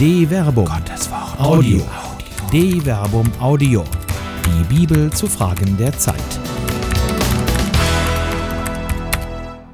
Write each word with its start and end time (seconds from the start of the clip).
De 0.00 0.26
Verbum. 0.26 0.64
Gottes 0.64 1.10
Wort. 1.10 1.38
Audio. 1.38 1.82
De 2.50 2.80
Verbum 2.80 3.30
Audio. 3.38 3.84
Die 4.46 4.64
Bibel 4.74 5.12
zu 5.12 5.26
Fragen 5.26 5.76
der 5.76 5.92
Zeit. 5.92 6.16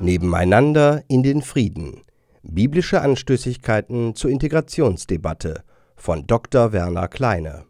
Nebeneinander 0.00 1.04
in 1.06 1.22
den 1.22 1.42
Frieden. 1.42 2.02
Biblische 2.42 3.02
Anstößigkeiten 3.02 4.16
zur 4.16 4.32
Integrationsdebatte 4.32 5.62
von 5.94 6.26
Dr. 6.26 6.72
Werner 6.72 7.06
Kleine. 7.06 7.66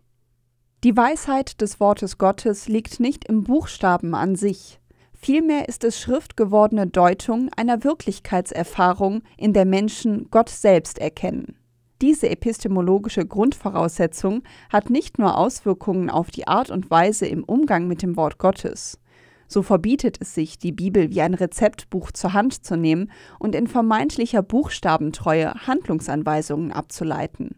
Die 0.82 0.96
Weisheit 0.96 1.60
des 1.60 1.78
Wortes 1.78 2.16
Gottes 2.16 2.68
liegt 2.68 3.00
nicht 3.00 3.26
im 3.26 3.44
Buchstaben 3.44 4.14
an 4.14 4.34
sich. 4.34 4.80
Vielmehr 5.12 5.68
ist 5.68 5.84
es 5.84 6.00
schriftgewordene 6.00 6.86
Deutung 6.86 7.50
einer 7.54 7.84
Wirklichkeitserfahrung, 7.84 9.20
in 9.36 9.52
der 9.52 9.66
Menschen 9.66 10.28
Gott 10.30 10.48
selbst 10.48 10.98
erkennen. 10.98 11.58
Diese 12.02 12.28
epistemologische 12.28 13.24
Grundvoraussetzung 13.24 14.42
hat 14.70 14.90
nicht 14.90 15.18
nur 15.18 15.38
Auswirkungen 15.38 16.10
auf 16.10 16.30
die 16.30 16.46
Art 16.46 16.70
und 16.70 16.90
Weise 16.90 17.26
im 17.26 17.42
Umgang 17.42 17.88
mit 17.88 18.02
dem 18.02 18.16
Wort 18.16 18.36
Gottes. 18.36 19.00
So 19.48 19.62
verbietet 19.62 20.18
es 20.20 20.34
sich, 20.34 20.58
die 20.58 20.72
Bibel 20.72 21.10
wie 21.10 21.22
ein 21.22 21.32
Rezeptbuch 21.32 22.10
zur 22.10 22.34
Hand 22.34 22.64
zu 22.64 22.76
nehmen 22.76 23.10
und 23.38 23.54
in 23.54 23.66
vermeintlicher 23.66 24.42
Buchstabentreue 24.42 25.54
Handlungsanweisungen 25.66 26.72
abzuleiten. 26.72 27.56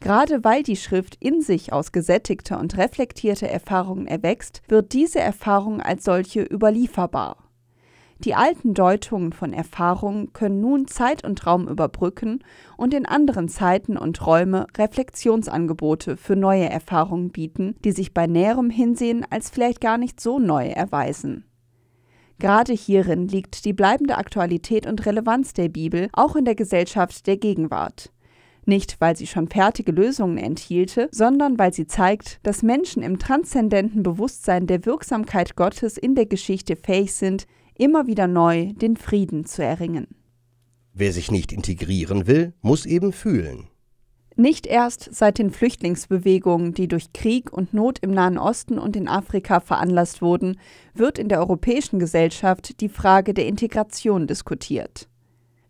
Gerade 0.00 0.44
weil 0.44 0.62
die 0.62 0.76
Schrift 0.76 1.16
in 1.20 1.40
sich 1.40 1.72
aus 1.72 1.92
gesättigter 1.92 2.60
und 2.60 2.76
reflektierter 2.76 3.48
Erfahrung 3.48 4.06
erwächst, 4.06 4.60
wird 4.68 4.92
diese 4.92 5.20
Erfahrung 5.20 5.80
als 5.80 6.04
solche 6.04 6.42
überlieferbar. 6.42 7.45
Die 8.24 8.34
alten 8.34 8.72
Deutungen 8.72 9.32
von 9.32 9.52
Erfahrung 9.52 10.32
können 10.32 10.60
nun 10.60 10.86
Zeit 10.86 11.22
und 11.22 11.46
Raum 11.46 11.68
überbrücken 11.68 12.42
und 12.78 12.94
in 12.94 13.04
anderen 13.04 13.48
Zeiten 13.48 13.98
und 13.98 14.26
Räume 14.26 14.66
Reflexionsangebote 14.76 16.16
für 16.16 16.34
neue 16.34 16.68
Erfahrungen 16.68 17.30
bieten, 17.30 17.76
die 17.84 17.92
sich 17.92 18.14
bei 18.14 18.26
näherem 18.26 18.70
Hinsehen 18.70 19.26
als 19.28 19.50
vielleicht 19.50 19.82
gar 19.82 19.98
nicht 19.98 20.18
so 20.20 20.38
neu 20.38 20.66
erweisen. 20.68 21.44
Gerade 22.38 22.72
hierin 22.72 23.28
liegt 23.28 23.64
die 23.64 23.72
bleibende 23.72 24.16
Aktualität 24.16 24.86
und 24.86 25.04
Relevanz 25.06 25.52
der 25.52 25.68
Bibel 25.68 26.08
auch 26.12 26.36
in 26.36 26.44
der 26.44 26.54
Gesellschaft 26.54 27.26
der 27.26 27.36
Gegenwart. 27.36 28.12
Nicht, 28.66 29.00
weil 29.00 29.16
sie 29.16 29.28
schon 29.28 29.48
fertige 29.48 29.92
Lösungen 29.92 30.38
enthielte, 30.38 31.08
sondern 31.12 31.58
weil 31.58 31.72
sie 31.72 31.86
zeigt, 31.86 32.40
dass 32.42 32.62
Menschen 32.62 33.02
im 33.02 33.18
transzendenten 33.18 34.02
Bewusstsein 34.02 34.66
der 34.66 34.84
Wirksamkeit 34.84 35.54
Gottes 35.54 35.96
in 35.96 36.14
der 36.14 36.26
Geschichte 36.26 36.76
fähig 36.76 37.14
sind, 37.14 37.46
immer 37.78 38.06
wieder 38.06 38.26
neu 38.26 38.72
den 38.72 38.96
Frieden 38.96 39.44
zu 39.44 39.62
erringen. 39.62 40.08
Wer 40.92 41.12
sich 41.12 41.30
nicht 41.30 41.52
integrieren 41.52 42.26
will, 42.26 42.54
muss 42.62 42.86
eben 42.86 43.12
fühlen. 43.12 43.68
Nicht 44.38 44.66
erst 44.66 45.14
seit 45.14 45.38
den 45.38 45.50
Flüchtlingsbewegungen, 45.50 46.74
die 46.74 46.88
durch 46.88 47.14
Krieg 47.14 47.50
und 47.50 47.72
Not 47.72 47.98
im 48.00 48.10
Nahen 48.10 48.36
Osten 48.36 48.78
und 48.78 48.94
in 48.94 49.08
Afrika 49.08 49.60
veranlasst 49.60 50.20
wurden, 50.20 50.58
wird 50.92 51.18
in 51.18 51.28
der 51.28 51.38
europäischen 51.38 51.98
Gesellschaft 51.98 52.80
die 52.82 52.90
Frage 52.90 53.32
der 53.32 53.46
Integration 53.46 54.26
diskutiert. 54.26 55.08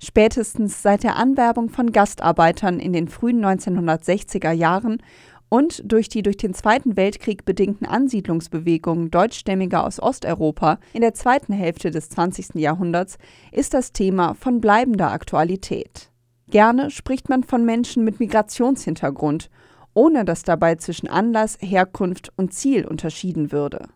Spätestens 0.03 0.83
seit 0.83 1.05
der 1.05 1.17
Anwerbung 1.17 1.71
von 1.71 1.93
Gastarbeitern 1.93 2.81
in 2.81 2.93
den 2.93 3.09
frühen 3.09 3.45
1960er 3.45 4.51
Jahren 4.51 4.99
und 5.49 5.81
durch 5.85 6.09
die 6.09 6.23
durch 6.23 6.37
den 6.37 6.55
Zweiten 6.55 6.97
Weltkrieg 6.97 7.45
bedingten 7.45 7.87
Ansiedlungsbewegungen 7.87 9.11
Deutschstämmiger 9.11 9.85
aus 9.85 10.01
Osteuropa 10.01 10.79
in 10.93 11.01
der 11.01 11.15
zweiten 11.15 11.53
Hälfte 11.53 11.91
des 11.91 12.09
20. 12.09 12.55
Jahrhunderts 12.55 13.19
ist 13.53 13.75
das 13.75 13.93
Thema 13.93 14.35
von 14.35 14.61
bleibender 14.61 15.13
Aktualität. 15.13 16.11
Gerne 16.49 16.91
spricht 16.91 17.29
man 17.29 17.43
von 17.43 17.65
Menschen 17.65 18.05
mit 18.05 18.21
Migrationshintergrund, 18.21 19.51
ohne 19.95 20.25
dass 20.25 20.43
dabei 20.43 20.77
zwischen 20.77 21.09
Anlass, 21.09 21.59
Herkunft 21.61 22.33
und 22.37 22.53
Ziel 22.53 22.87
unterschieden 22.87 23.51
würde. 23.51 23.89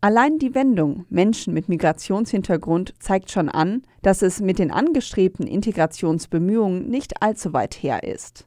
Allein 0.00 0.38
die 0.38 0.54
Wendung 0.54 1.06
Menschen 1.08 1.54
mit 1.54 1.68
Migrationshintergrund 1.68 2.94
zeigt 2.98 3.30
schon 3.30 3.48
an, 3.48 3.82
dass 4.02 4.22
es 4.22 4.40
mit 4.40 4.58
den 4.58 4.70
angestrebten 4.70 5.46
Integrationsbemühungen 5.46 6.88
nicht 6.88 7.22
allzu 7.22 7.52
weit 7.52 7.74
her 7.82 8.02
ist. 8.02 8.46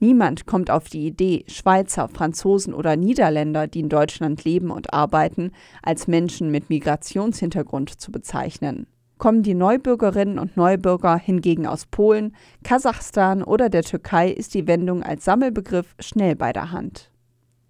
Niemand 0.00 0.46
kommt 0.46 0.70
auf 0.70 0.88
die 0.88 1.06
Idee, 1.06 1.44
Schweizer, 1.48 2.08
Franzosen 2.08 2.72
oder 2.72 2.96
Niederländer, 2.96 3.66
die 3.66 3.80
in 3.80 3.88
Deutschland 3.88 4.44
leben 4.44 4.70
und 4.70 4.92
arbeiten, 4.92 5.50
als 5.82 6.06
Menschen 6.06 6.50
mit 6.50 6.70
Migrationshintergrund 6.70 8.00
zu 8.00 8.12
bezeichnen. 8.12 8.86
Kommen 9.18 9.42
die 9.42 9.54
Neubürgerinnen 9.54 10.38
und 10.38 10.56
Neubürger 10.56 11.16
hingegen 11.16 11.66
aus 11.66 11.86
Polen, 11.86 12.36
Kasachstan 12.62 13.42
oder 13.42 13.68
der 13.68 13.82
Türkei, 13.82 14.30
ist 14.30 14.54
die 14.54 14.68
Wendung 14.68 15.02
als 15.02 15.24
Sammelbegriff 15.24 15.96
schnell 15.98 16.36
bei 16.36 16.52
der 16.52 16.70
Hand. 16.70 17.10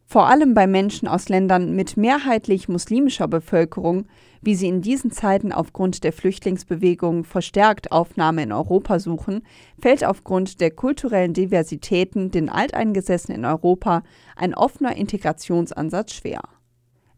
Vor 0.04 0.26
allem 0.26 0.52
bei 0.52 0.66
Menschen 0.66 1.08
aus 1.08 1.30
Ländern 1.30 1.74
mit 1.74 1.96
mehrheitlich 1.96 2.68
muslimischer 2.68 3.28
Bevölkerung, 3.28 4.06
wie 4.42 4.54
sie 4.54 4.68
in 4.68 4.82
diesen 4.82 5.10
Zeiten 5.10 5.52
aufgrund 5.52 6.04
der 6.04 6.12
Flüchtlingsbewegung 6.12 7.24
verstärkt 7.24 7.92
Aufnahme 7.92 8.42
in 8.42 8.52
Europa 8.52 8.98
suchen, 8.98 9.42
fällt 9.80 10.04
aufgrund 10.04 10.60
der 10.60 10.70
kulturellen 10.70 11.34
Diversitäten 11.34 12.30
den 12.30 12.48
Alteingesessenen 12.48 13.40
in 13.40 13.44
Europa 13.44 14.02
ein 14.36 14.54
offener 14.54 14.96
Integrationsansatz 14.96 16.14
schwer. 16.14 16.40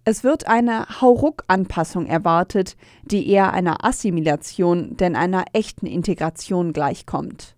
Es 0.05 0.25
wird 0.25 0.47
eine 0.47 0.87
Hauruck-Anpassung 1.01 2.07
erwartet, 2.07 2.77
die 3.05 3.29
eher 3.29 3.53
einer 3.53 3.85
Assimilation 3.85 4.97
denn 4.97 5.15
einer 5.15 5.45
echten 5.53 5.87
Integration 5.87 6.73
gleichkommt. 6.73 7.55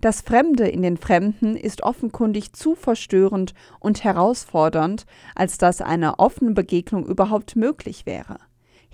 Das 0.00 0.20
Fremde 0.20 0.68
in 0.68 0.82
den 0.82 0.96
Fremden 0.96 1.56
ist 1.56 1.82
offenkundig 1.82 2.52
zu 2.52 2.74
verstörend 2.74 3.54
und 3.80 4.04
herausfordernd, 4.04 5.06
als 5.34 5.56
dass 5.56 5.80
eine 5.80 6.18
offene 6.18 6.50
Begegnung 6.50 7.06
überhaupt 7.06 7.56
möglich 7.56 8.06
wäre. 8.06 8.38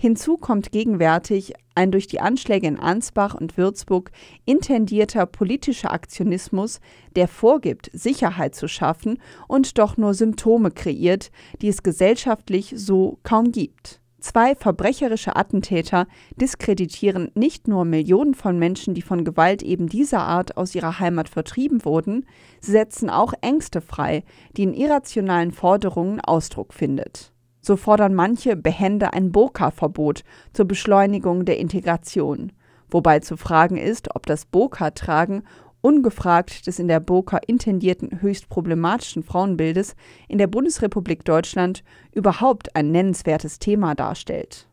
Hinzu 0.01 0.37
kommt 0.37 0.71
gegenwärtig 0.71 1.53
ein 1.75 1.91
durch 1.91 2.07
die 2.07 2.21
Anschläge 2.21 2.65
in 2.65 2.79
Ansbach 2.79 3.35
und 3.35 3.55
Würzburg 3.55 4.09
intendierter 4.45 5.27
politischer 5.27 5.91
Aktionismus, 5.91 6.79
der 7.15 7.27
vorgibt, 7.27 7.91
Sicherheit 7.93 8.55
zu 8.55 8.67
schaffen 8.67 9.19
und 9.47 9.77
doch 9.77 9.97
nur 9.97 10.15
Symptome 10.15 10.71
kreiert, 10.71 11.29
die 11.61 11.67
es 11.67 11.83
gesellschaftlich 11.83 12.73
so 12.75 13.19
kaum 13.21 13.51
gibt. 13.51 14.01
Zwei 14.19 14.55
verbrecherische 14.55 15.35
Attentäter 15.35 16.07
diskreditieren 16.35 17.29
nicht 17.35 17.67
nur 17.67 17.85
Millionen 17.85 18.33
von 18.33 18.57
Menschen, 18.57 18.95
die 18.95 19.03
von 19.03 19.23
Gewalt 19.23 19.61
eben 19.61 19.85
dieser 19.85 20.21
Art 20.21 20.57
aus 20.57 20.73
ihrer 20.73 20.97
Heimat 20.97 21.29
vertrieben 21.29 21.85
wurden, 21.85 22.25
sie 22.59 22.71
setzen 22.71 23.11
auch 23.11 23.33
Ängste 23.41 23.81
frei, 23.81 24.23
die 24.57 24.63
in 24.63 24.73
irrationalen 24.73 25.51
Forderungen 25.51 26.19
Ausdruck 26.21 26.73
findet. 26.73 27.30
So 27.61 27.77
fordern 27.77 28.15
manche 28.15 28.55
behende 28.55 29.13
ein 29.13 29.31
Burka-Verbot 29.31 30.23
zur 30.51 30.65
Beschleunigung 30.65 31.45
der 31.45 31.59
Integration, 31.59 32.51
wobei 32.89 33.19
zu 33.19 33.37
fragen 33.37 33.77
ist, 33.77 34.15
ob 34.15 34.25
das 34.25 34.45
Burka-Tragen 34.45 35.43
ungefragt 35.81 36.67
des 36.67 36.79
in 36.79 36.87
der 36.87 36.99
Burka 36.99 37.39
intendierten 37.45 38.21
höchst 38.21 38.49
problematischen 38.49 39.23
Frauenbildes 39.23 39.95
in 40.27 40.37
der 40.37 40.47
Bundesrepublik 40.47 41.25
Deutschland 41.25 41.83
überhaupt 42.13 42.75
ein 42.75 42.91
nennenswertes 42.91 43.59
Thema 43.59 43.95
darstellt. 43.95 44.67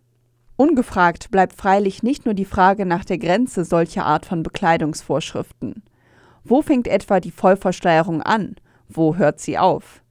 Ungefragt 0.57 1.31
bleibt 1.31 1.55
freilich 1.55 2.03
nicht 2.03 2.25
nur 2.25 2.35
die 2.35 2.45
Frage 2.45 2.85
nach 2.85 3.05
der 3.05 3.19
Grenze 3.19 3.65
solcher 3.65 4.05
Art 4.05 4.27
von 4.27 4.43
Bekleidungsvorschriften. 4.43 5.83
Wo 6.45 6.63
fängt 6.63 6.89
etwa 6.89 7.21
die 7.21 7.31
Vollversteuerung 7.31 8.23
an? 8.23 8.57
Wo 8.89 9.17
hört 9.17 9.39
sie 9.39 9.57
auf? 9.57 10.03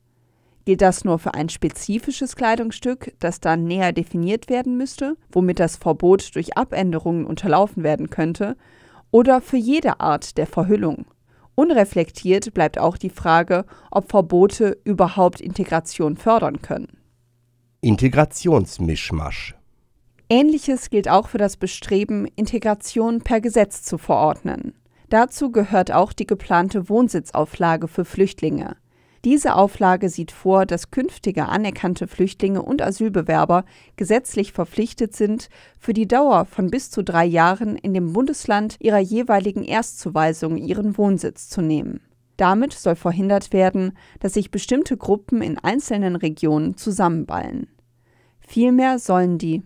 Gilt 0.67 0.81
das 0.81 1.05
nur 1.05 1.17
für 1.17 1.33
ein 1.33 1.47
spezifisches 1.47 2.35
Kleidungsstück, 2.35 3.13
das 3.21 3.39
dann 3.39 3.63
näher 3.63 3.93
definiert 3.93 4.49
werden 4.49 4.75
müsste, 4.75 5.15
womit 5.31 5.61
das 5.61 5.77
Verbot 5.77 6.35
durch 6.35 6.57
Abänderungen 6.57 7.25
unterlaufen 7.25 7.83
werden 7.83 8.09
könnte, 8.09 8.57
oder 9.09 9.39
für 9.39 9.55
jede 9.55 10.01
Art 10.01 10.37
der 10.37 10.45
Verhüllung. 10.45 11.05
Unreflektiert 11.55 12.53
bleibt 12.53 12.79
auch 12.79 12.97
die 12.97 13.09
Frage, 13.09 13.63
ob 13.91 14.09
Verbote 14.09 14.77
überhaupt 14.83 15.39
Integration 15.39 16.17
fördern 16.17 16.61
können. 16.61 16.97
Integrationsmischmasch. 17.79 19.55
Ähnliches 20.27 20.89
gilt 20.89 21.07
auch 21.07 21.29
für 21.29 21.37
das 21.37 21.55
Bestreben, 21.55 22.27
Integration 22.35 23.21
per 23.21 23.39
Gesetz 23.39 23.83
zu 23.83 23.97
verordnen. 23.97 24.73
Dazu 25.07 25.49
gehört 25.49 25.93
auch 25.93 26.11
die 26.11 26.27
geplante 26.27 26.89
Wohnsitzauflage 26.89 27.87
für 27.87 28.03
Flüchtlinge. 28.03 28.75
Diese 29.25 29.55
Auflage 29.55 30.09
sieht 30.09 30.31
vor, 30.31 30.65
dass 30.65 30.91
künftige 30.91 31.47
anerkannte 31.47 32.07
Flüchtlinge 32.07 32.61
und 32.61 32.81
Asylbewerber 32.81 33.65
gesetzlich 33.95 34.51
verpflichtet 34.53 35.15
sind, 35.15 35.49
für 35.79 35.93
die 35.93 36.07
Dauer 36.07 36.45
von 36.45 36.69
bis 36.69 36.91
zu 36.91 37.03
drei 37.03 37.25
Jahren 37.25 37.75
in 37.75 37.93
dem 37.93 38.13
Bundesland 38.13 38.77
ihrer 38.79 38.99
jeweiligen 38.99 39.63
Erstzuweisung 39.63 40.57
ihren 40.57 40.97
Wohnsitz 40.97 41.49
zu 41.49 41.61
nehmen. 41.61 42.01
Damit 42.37 42.73
soll 42.73 42.95
verhindert 42.95 43.51
werden, 43.51 43.93
dass 44.19 44.35
sich 44.35 44.51
bestimmte 44.51 44.95
Gruppen 44.95 45.41
in 45.41 45.57
einzelnen 45.57 46.15
Regionen 46.15 46.77
zusammenballen. 46.77 47.67
Vielmehr 48.39 48.99
sollen 48.99 49.39
die 49.39 49.63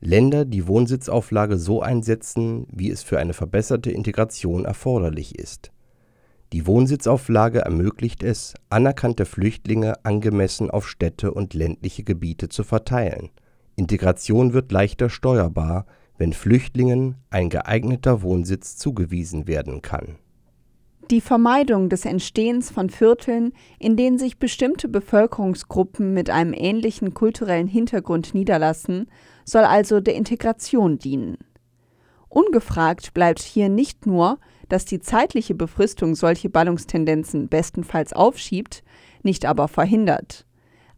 Länder 0.00 0.44
die 0.44 0.66
Wohnsitzauflage 0.66 1.56
so 1.56 1.80
einsetzen, 1.80 2.66
wie 2.72 2.90
es 2.90 3.04
für 3.04 3.20
eine 3.20 3.34
verbesserte 3.34 3.92
Integration 3.92 4.64
erforderlich 4.64 5.38
ist. 5.38 5.70
Die 6.52 6.66
Wohnsitzauflage 6.66 7.60
ermöglicht 7.60 8.22
es, 8.22 8.54
anerkannte 8.68 9.24
Flüchtlinge 9.24 9.94
angemessen 10.04 10.70
auf 10.70 10.86
Städte 10.86 11.32
und 11.32 11.54
ländliche 11.54 12.04
Gebiete 12.04 12.50
zu 12.50 12.62
verteilen. 12.62 13.30
Integration 13.74 14.52
wird 14.52 14.70
leichter 14.70 15.08
steuerbar, 15.08 15.86
wenn 16.18 16.34
Flüchtlingen 16.34 17.16
ein 17.30 17.48
geeigneter 17.48 18.20
Wohnsitz 18.20 18.76
zugewiesen 18.76 19.46
werden 19.46 19.80
kann. 19.80 20.18
Die 21.10 21.22
Vermeidung 21.22 21.88
des 21.88 22.04
Entstehens 22.04 22.70
von 22.70 22.90
Vierteln, 22.90 23.52
in 23.78 23.96
denen 23.96 24.18
sich 24.18 24.38
bestimmte 24.38 24.88
Bevölkerungsgruppen 24.88 26.12
mit 26.12 26.28
einem 26.28 26.52
ähnlichen 26.52 27.14
kulturellen 27.14 27.66
Hintergrund 27.66 28.34
niederlassen, 28.34 29.10
soll 29.46 29.64
also 29.64 30.00
der 30.00 30.14
Integration 30.16 30.98
dienen. 30.98 31.38
Ungefragt 32.28 33.12
bleibt 33.12 33.40
hier 33.40 33.68
nicht 33.68 34.06
nur, 34.06 34.38
dass 34.72 34.86
die 34.86 35.00
zeitliche 35.00 35.54
Befristung 35.54 36.14
solche 36.14 36.48
Ballungstendenzen 36.48 37.48
bestenfalls 37.48 38.14
aufschiebt, 38.14 38.82
nicht 39.22 39.44
aber 39.44 39.68
verhindert. 39.68 40.46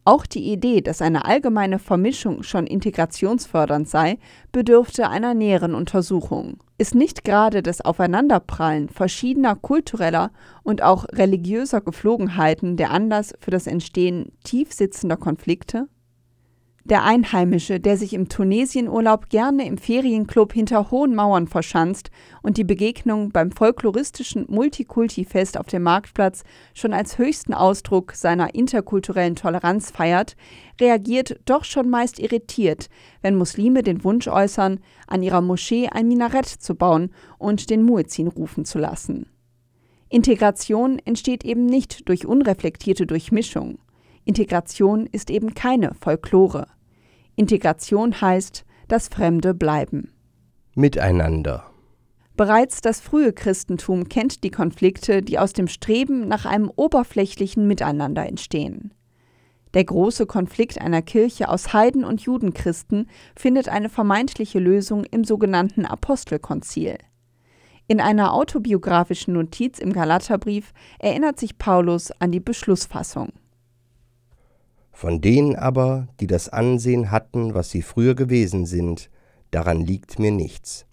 Auch 0.05 0.27
die 0.27 0.53
Idee, 0.53 0.81
dass 0.81 1.03
eine 1.03 1.25
allgemeine 1.25 1.81
Vermischung 1.81 2.45
schon 2.45 2.69
integrationsfördernd 2.69 3.89
sei, 3.89 4.19
bedürfte 4.53 5.09
einer 5.09 5.35
näheren 5.35 5.75
Untersuchung. 5.75 6.59
Ist 6.79 6.95
nicht 6.95 7.25
gerade 7.25 7.65
das 7.65 7.81
Aufeinanderprallen 7.81 8.91
verschiedener 8.91 9.57
kultureller 9.57 10.31
und 10.63 10.81
auch 10.83 11.07
religiöser 11.11 11.81
Geflogenheiten 11.81 12.77
der 12.77 12.93
Anlass 12.93 13.35
für 13.41 13.51
das 13.51 13.67
Entstehen 13.67 14.31
tiefsitzender 14.45 15.17
Konflikte? 15.17 15.89
Der 16.87 17.03
Einheimische, 17.03 17.81
der 17.81 17.97
sich 17.97 18.13
im 18.13 18.29
Tunesienurlaub 18.29 19.31
gerne 19.31 19.67
im 19.67 19.79
Ferienclub 19.79 20.53
hinter 20.53 20.91
hohen 20.91 21.15
Mauern 21.15 21.47
verschanzt 21.47 22.11
und 22.43 22.59
die 22.59 22.65
Begegnung 22.65 23.31
beim 23.31 23.53
folkloristischen 23.53 24.45
Multikulti-Fest 24.51 25.57
auf 25.57 25.67
dem 25.67 25.83
Marktplatz 25.83 26.45
schon 26.75 26.93
als 26.93 27.17
höchsten 27.17 27.55
Ausdruck 27.55 28.13
seiner 28.13 28.55
interkulturellen 28.55 29.35
Toleranz 29.35 29.93
feiert, 29.93 30.37
reagiert 30.79 31.41
doch 31.47 31.65
schon 31.65 31.89
meist 31.89 32.19
irritiert, 32.19 32.91
wenn 33.23 33.37
Muslime 33.37 33.83
den 33.83 34.05
Wunsch 34.05 34.29
äußern, 34.29 34.81
an 35.07 35.23
ihrer 35.23 35.41
Moschee 35.41 35.89
ein 35.89 36.07
Minarett 36.07 36.47
zu 36.47 36.75
bauen 36.75 37.15
und 37.39 37.71
den 37.71 37.83
Muezzin 37.83 38.29
rufen 38.29 38.67
zu 38.67 38.79
lassen. 38.79 39.25
Integration 40.11 40.99
entsteht 40.99 41.45
eben 41.45 41.65
nicht 41.65 42.11
durch 42.11 42.27
unreflektierte 42.27 43.07
Durchmischung. 43.07 43.79
Integration 44.25 45.07
ist 45.07 45.31
eben 45.31 45.55
keine 45.55 45.95
Folklore. 45.95 46.67
Integration 47.37 48.21
heißt, 48.21 48.65
das 48.89 49.09
Fremde 49.09 49.55
bleiben. 49.55 50.13
Miteinander. 50.75 51.65
Bereits 52.37 52.81
das 52.81 53.01
frühe 53.01 53.33
Christentum 53.33 54.09
kennt 54.09 54.43
die 54.43 54.51
Konflikte, 54.51 55.23
die 55.23 55.39
aus 55.39 55.53
dem 55.53 55.69
Streben 55.69 56.27
nach 56.27 56.47
einem 56.47 56.71
oberflächlichen 56.75 57.67
Miteinander 57.69 58.27
entstehen. 58.27 58.93
Der 59.75 59.85
große 59.85 60.27
Konflikt 60.27 60.81
einer 60.81 61.03
Kirche 61.03 61.49
aus 61.49 61.73
Heiden 61.73 62.05
und 62.05 62.23
Judenchristen 62.23 63.09
findet 63.37 63.69
eine 63.69 63.89
vermeintliche 63.89 64.59
Lösung 64.59 65.05
im 65.05 65.25
sogenannten 65.25 65.85
Apostelkonzil. 65.85 66.99
In 67.87 68.01
einer 68.01 68.33
autobiografischen 68.33 69.35
Notiz 69.35 69.79
im 69.79 69.93
Galaterbrief 69.93 70.73
erinnert 70.99 71.39
sich 71.39 71.59
Paulus 71.59 72.11
an 72.21 72.33
die 72.33 72.41
Beschlussfassung. 72.41 73.33
Von 74.95 75.21
denen 75.21 75.57
aber, 75.57 76.07
die 76.21 76.29
das 76.29 76.49
Ansehen 76.49 77.11
hatten, 77.11 77.53
was 77.53 77.69
sie 77.69 77.83
früher 77.83 78.15
gewesen 78.15 78.65
sind, 78.65 79.11
daran 79.51 79.81
liegt 79.81 80.21
mir 80.21 80.31
nichts. 80.31 80.87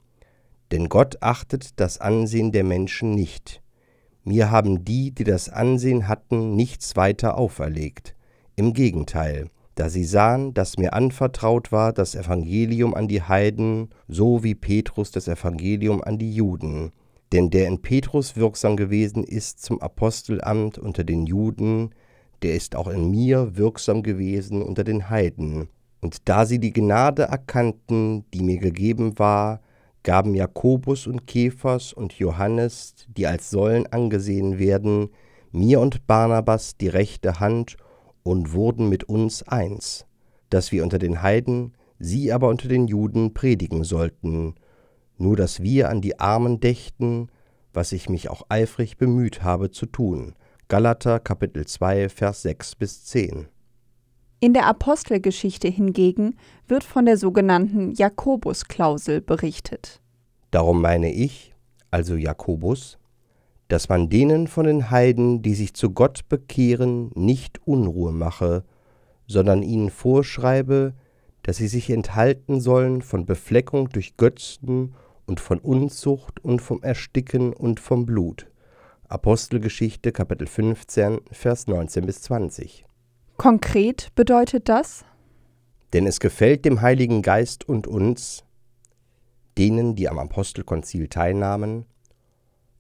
Denn 0.72 0.90
Gott 0.90 1.22
achtet 1.22 1.80
das 1.80 2.00
Ansehen 2.00 2.52
der 2.52 2.64
Menschen 2.64 3.14
nicht. 3.14 3.62
Mir 4.24 4.50
haben 4.50 4.84
die, 4.84 5.12
die 5.12 5.24
das 5.24 5.50
Ansehen 5.50 6.08
hatten, 6.08 6.56
nichts 6.56 6.96
weiter 6.96 7.38
auferlegt. 7.38 8.16
Im 8.56 8.74
Gegenteil, 8.74 9.50
da 9.76 9.88
sie 9.88 10.04
sahen, 10.04 10.56
dass 10.56 10.78
mir 10.78 10.94
anvertraut 10.94 11.72
war 11.72 11.94
das 11.94 12.16
Evangelium 12.16 12.96
an 12.96 13.08
die 13.08 13.22
Heiden, 13.22 13.90
so 14.08 14.44
wie 14.44 14.56
Petrus 14.56 15.12
das 15.12 15.28
Evangelium 15.28 16.02
an 16.02 16.18
die 16.18 16.34
Juden. 16.34 16.92
Denn 17.32 17.52
der 17.52 17.68
in 17.68 17.84
Petrus 17.84 18.36
wirksam 18.36 18.78
gewesen 18.78 19.24
ist 19.24 19.62
zum 19.62 19.80
Apostelamt 19.80 20.80
unter 20.80 21.04
den 21.04 21.28
Juden, 21.28 21.92
der 22.42 22.56
ist 22.56 22.76
auch 22.76 22.88
in 22.88 23.10
mir 23.10 23.58
wirksam 23.58 24.04
gewesen 24.04 24.62
unter 24.62 24.84
den 24.84 25.10
Heiden. 25.10 25.70
Und 26.02 26.28
da 26.28 26.46
sie 26.46 26.60
die 26.60 26.74
Gnade 26.74 27.24
erkannten, 27.24 28.26
die 28.34 28.42
mir 28.42 28.58
gegeben 28.58 29.20
war, 29.20 29.62
gaben 30.04 30.34
Jakobus 30.34 31.06
und 31.06 31.28
Kephas 31.28 31.94
und 31.94 32.14
Johannes, 32.14 32.96
die 33.08 33.28
als 33.28 33.52
Säulen 33.52 33.86
angesehen 33.88 34.58
werden, 34.58 35.10
mir 35.52 35.80
und 35.80 36.08
Barnabas 36.08 36.78
die 36.78 36.88
rechte 36.88 37.40
Hand 37.40 37.78
und 38.24 38.54
wurden 38.54 38.90
mit 38.90 39.04
uns 39.04 39.44
eins, 39.44 40.06
dass 40.50 40.72
wir 40.72 40.84
unter 40.84 40.98
den 40.98 41.22
Heiden, 41.22 41.74
sie 42.00 42.32
aber 42.32 42.48
unter 42.48 42.68
den 42.68 42.88
Juden 42.88 43.34
predigen 43.34 43.84
sollten, 43.84 44.56
nur 45.18 45.36
dass 45.36 45.62
wir 45.62 45.90
an 45.90 46.02
die 46.02 46.20
Armen 46.20 46.60
dächten, 46.60 47.30
was 47.74 47.92
ich 47.92 48.10
mich 48.10 48.30
auch 48.30 48.44
eifrig 48.50 48.98
bemüht 48.98 49.44
habe 49.44 49.70
zu 49.70 49.86
tun. 49.86 50.34
Galater 50.72 51.20
Kapitel 51.20 51.66
2 51.66 52.08
Vers 52.08 52.44
6 52.44 52.76
bis 52.76 53.04
10. 53.04 53.50
In 54.40 54.54
der 54.54 54.68
Apostelgeschichte 54.68 55.68
hingegen 55.68 56.38
wird 56.66 56.86
von 56.86 57.06
der 57.06 57.18
sogenannten 57.18 57.92
Jakobus-Klausel 57.92 59.20
berichtet. 59.20 60.00
Darum 60.50 60.82
meine 60.82 61.12
ich, 61.12 61.54
also 61.90 62.16
Jakobus, 62.16 63.00
dass 63.68 63.90
man 63.90 64.08
denen 64.08 64.48
von 64.48 64.66
den 64.66 64.90
Heiden, 64.90 65.42
die 65.42 65.56
sich 65.56 65.74
zu 65.74 65.90
Gott 65.90 66.30
bekehren, 66.30 67.12
nicht 67.16 67.60
Unruhe 67.68 68.14
mache, 68.14 68.64
sondern 69.28 69.64
ihnen 69.64 69.90
vorschreibe, 69.90 70.94
dass 71.44 71.58
sie 71.58 71.68
sich 71.68 71.90
enthalten 71.90 72.62
sollen 72.62 73.02
von 73.02 73.26
Befleckung 73.26 73.90
durch 73.90 74.16
Götzen 74.16 74.94
und 75.26 75.42
von 75.42 75.60
Unzucht 75.60 76.40
und 76.42 76.62
vom 76.62 76.82
Ersticken 76.82 77.52
und 77.52 77.82
vom 77.82 78.06
Blut. 78.06 78.51
Apostelgeschichte 79.12 80.14
Kapitel 80.14 80.48
15, 80.48 81.20
Vers 81.34 81.68
19 81.68 82.06
bis 82.06 82.22
20. 82.22 82.86
Konkret 83.36 84.08
bedeutet 84.16 84.70
das? 84.70 85.04
Denn 85.92 86.08
es 86.08 86.22
gefällt 86.22 86.64
dem 86.64 86.80
Heiligen 86.80 87.22
Geist 87.22 87.68
und 87.68 87.88
uns, 87.88 88.46
denen, 89.58 89.96
die 89.98 90.08
am 90.08 90.18
Apostelkonzil 90.18 91.10
teilnahmen, 91.10 91.86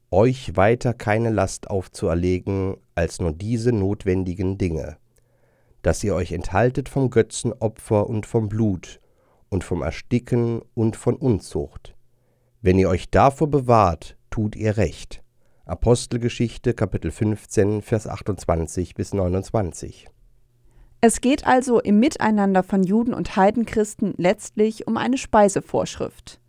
euch 0.10 0.56
weiter 0.56 0.94
keine 0.94 1.32
Last 1.32 1.70
aufzuerlegen 1.70 2.78
als 2.96 3.20
nur 3.20 3.34
diese 3.34 3.74
notwendigen 3.74 4.58
Dinge, 4.58 4.96
dass 5.82 6.02
ihr 6.02 6.16
euch 6.16 6.32
enthaltet 6.32 6.88
vom 6.88 7.10
Götzenopfer 7.10 8.08
und 8.08 8.26
vom 8.26 8.48
Blut 8.48 9.02
und 9.50 9.66
vom 9.66 9.82
Ersticken 9.82 10.62
und 10.76 10.96
von 10.96 11.18
Unzucht. 11.18 11.94
Wenn 12.62 12.80
ihr 12.80 12.88
euch 12.88 13.10
davor 13.10 13.50
bewahrt, 13.50 14.16
tut 14.30 14.56
ihr 14.56 14.78
recht. 14.78 15.21
Apostelgeschichte 15.66 16.74
Kapitel 16.74 17.12
15 17.12 17.84
Vers 17.84 18.08
28 18.08 18.96
bis 18.96 19.14
29. 19.14 20.08
Es 21.02 21.22
geht 21.22 21.46
also 21.46 21.80
im 21.80 22.00
Miteinander 22.00 22.64
von 22.64 22.84
Juden 22.84 23.14
und 23.14 23.36
Heidenchristen 23.36 24.16
letztlich 24.18 24.88
um 24.88 24.98
eine 24.98 25.20
Speisevorschrift. 25.20 26.40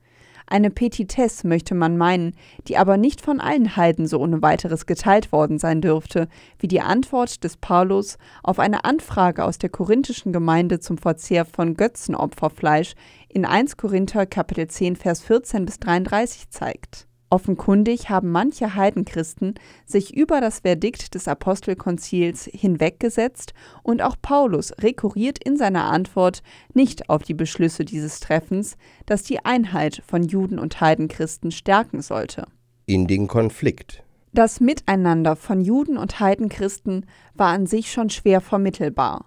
Eine 0.47 0.71
Petitesse 0.71 1.47
möchte 1.47 1.75
man 1.75 1.99
meinen, 1.99 2.35
die 2.69 2.79
aber 2.79 2.97
nicht 2.97 3.21
von 3.21 3.39
allen 3.39 3.77
Heiden 3.77 4.07
so 4.07 4.19
ohne 4.19 4.41
weiteres 4.41 4.87
geteilt 4.87 5.31
worden 5.31 5.59
sein 5.59 5.83
dürfte, 5.83 6.27
wie 6.59 6.69
die 6.69 6.81
Antwort 6.81 7.45
des 7.45 7.59
Paulus 7.59 8.17
auf 8.43 8.59
eine 8.59 8.87
Anfrage 8.87 9.45
aus 9.45 9.59
der 9.59 9.71
korinthischen 9.71 10.33
Gemeinde 10.33 10.81
zum 10.81 10.97
Verzehr 10.97 11.45
von 11.45 11.75
Götzenopferfleisch 11.75 12.95
in 13.29 13.45
1 13.45 13.77
Korinther 13.77 14.25
Kapitel 14.25 14.69
10 14.69 14.97
Vers 14.97 15.21
14 15.21 15.67
bis 15.67 15.79
33 15.81 16.49
zeigt. 16.49 17.07
Offenkundig 17.33 18.11
haben 18.11 18.31
manche 18.31 18.75
Heidenchristen 18.75 19.55
sich 19.87 20.15
über 20.15 20.43
das 20.43 20.59
Verdikt 20.61 21.15
des 21.15 21.29
Apostelkonzils 21.29 22.45
hinweggesetzt 22.45 23.55
und 23.83 24.03
auch 24.03 24.17
Paulus 24.21 24.75
rekurriert 24.83 25.43
in 25.43 25.57
seiner 25.57 25.85
Antwort 25.85 26.43
nicht 26.75 27.09
auf 27.09 27.23
die 27.23 27.33
Beschlüsse 27.33 27.87
dieses 27.87 28.21
Treffens, 28.21 28.77
das 29.07 29.23
die 29.23 29.43
Einheit 29.47 30.03
von 30.07 30.23
Juden 30.25 30.59
und 30.59 30.83
Heidenchristen 30.83 31.53
stärken 31.53 32.03
sollte. 32.03 32.45
In 32.85 33.07
den 33.07 33.29
Konflikt. 33.29 34.05
Das 34.35 34.61
Miteinander 34.61 35.35
von 35.35 35.63
Juden 35.63 35.97
und 35.97 36.21
Heidenchristen 36.21 37.07
war 37.33 37.49
an 37.49 37.65
sich 37.65 37.91
schon 37.91 38.11
schwer 38.11 38.43
vermittelbar. 38.43 39.25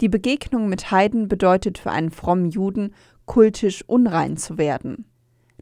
Die 0.00 0.08
Begegnung 0.08 0.70
mit 0.70 0.90
Heiden 0.90 1.28
bedeutet 1.28 1.76
für 1.76 1.90
einen 1.90 2.10
frommen 2.10 2.48
Juden, 2.48 2.94
kultisch 3.26 3.84
unrein 3.86 4.38
zu 4.38 4.56
werden. 4.56 5.04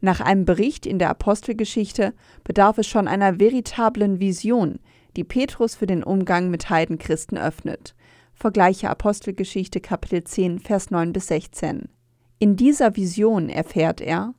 Nach 0.05 0.19
einem 0.19 0.45
Bericht 0.45 0.85
in 0.85 0.99
der 0.99 1.09
Apostelgeschichte 1.09 2.13
bedarf 2.43 2.77
es 2.77 2.85
schon 2.85 3.07
einer 3.07 3.39
veritablen 3.39 4.19
Vision, 4.19 4.77
die 5.15 5.23
Petrus 5.23 5.73
für 5.73 5.87
den 5.87 6.03
Umgang 6.03 6.51
mit 6.51 6.69
Heidenchristen 6.69 7.39
öffnet. 7.39 7.95
Vergleiche 8.35 8.87
Apostelgeschichte 8.87 9.81
Kapitel 9.81 10.23
10, 10.23 10.59
Vers 10.59 10.91
9 10.91 11.11
bis 11.11 11.25
16. 11.25 11.89
In 12.37 12.55
dieser 12.55 12.95
Vision 12.95 13.49
erfährt 13.49 13.99
er, 13.99 14.35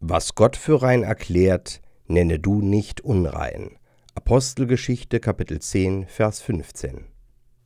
Was 0.00 0.34
Gott 0.34 0.56
für 0.56 0.80
rein 0.80 1.02
erklärt, 1.02 1.82
nenne 2.06 2.38
du 2.38 2.62
nicht 2.62 3.02
unrein. 3.02 3.72
Apostelgeschichte 4.14 5.20
Kapitel 5.20 5.60
10, 5.60 6.06
Vers 6.06 6.40
15. 6.40 7.04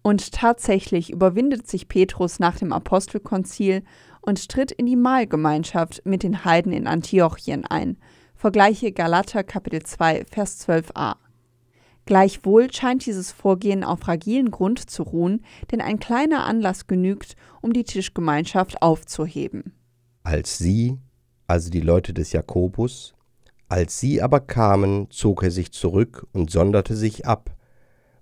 Und 0.03 0.33
tatsächlich 0.33 1.11
überwindet 1.11 1.69
sich 1.69 1.87
Petrus 1.87 2.41
nach 2.41 2.59
dem 2.59 2.73
Apostelkonzil 2.73 3.85
und 4.29 4.51
tritt 4.51 4.71
in 4.71 4.85
die 4.85 4.95
Mahlgemeinschaft 4.95 6.03
mit 6.05 6.23
den 6.23 6.45
Heiden 6.45 6.71
in 6.71 6.87
Antiochien 6.87 7.65
ein. 7.65 7.97
Vergleiche 8.35 8.93
Galater 8.93 9.43
Kapitel 9.43 9.83
2, 9.83 10.27
Vers 10.31 10.69
12a. 10.69 11.17
Gleichwohl 12.05 12.71
scheint 12.71 13.07
dieses 13.07 13.33
Vorgehen 13.33 13.83
auf 13.83 14.01
fragilen 14.01 14.51
Grund 14.51 14.91
zu 14.91 15.03
ruhen, 15.03 15.45
denn 15.73 15.81
ein 15.81 15.99
kleiner 15.99 16.45
Anlass 16.45 16.87
genügt, 16.87 17.37
um 17.63 17.73
die 17.73 17.85
Tischgemeinschaft 17.85 18.83
aufzuheben. 18.83 19.73
Als 20.25 20.59
sie, 20.59 20.99
also 21.47 21.71
die 21.71 21.81
Leute 21.81 22.13
des 22.13 22.33
Jakobus, 22.33 23.15
als 23.71 23.99
sie 23.99 24.21
aber 24.21 24.41
kamen, 24.41 25.11
zog 25.11 25.43
er 25.43 25.51
sich 25.51 25.73
zurück 25.73 26.27
und 26.33 26.51
sonderte 26.51 26.97
sich 26.97 27.27
ab, 27.27 27.57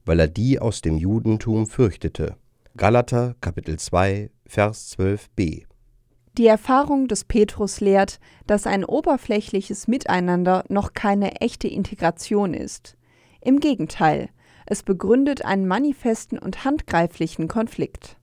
weil 0.05 0.21
er 0.21 0.29
die 0.29 0.61
aus 0.61 0.83
dem 0.83 0.99
Judentum 0.99 1.67
fürchtete. 1.67 2.37
Galater 2.77 3.35
Kapitel 3.41 3.77
2 3.77 4.31
Vers 4.47 4.97
12b. 4.97 5.65
Die 6.39 6.47
Erfahrung 6.47 7.09
des 7.09 7.25
Petrus 7.25 7.81
lehrt, 7.81 8.21
dass 8.47 8.67
ein 8.67 8.85
oberflächliches 8.85 9.89
Miteinander 9.89 10.65
noch 10.69 10.93
keine 10.93 11.41
echte 11.41 11.67
Integration 11.67 12.53
ist. 12.53 12.99
Im 13.41 13.59
Gegenteil, 13.59 14.29
es 14.67 14.83
begründet 14.83 15.45
einen 15.45 15.67
manifesten 15.67 16.39
und 16.39 16.65
handgreiflichen 16.65 17.49
Konflikt. 17.49 18.19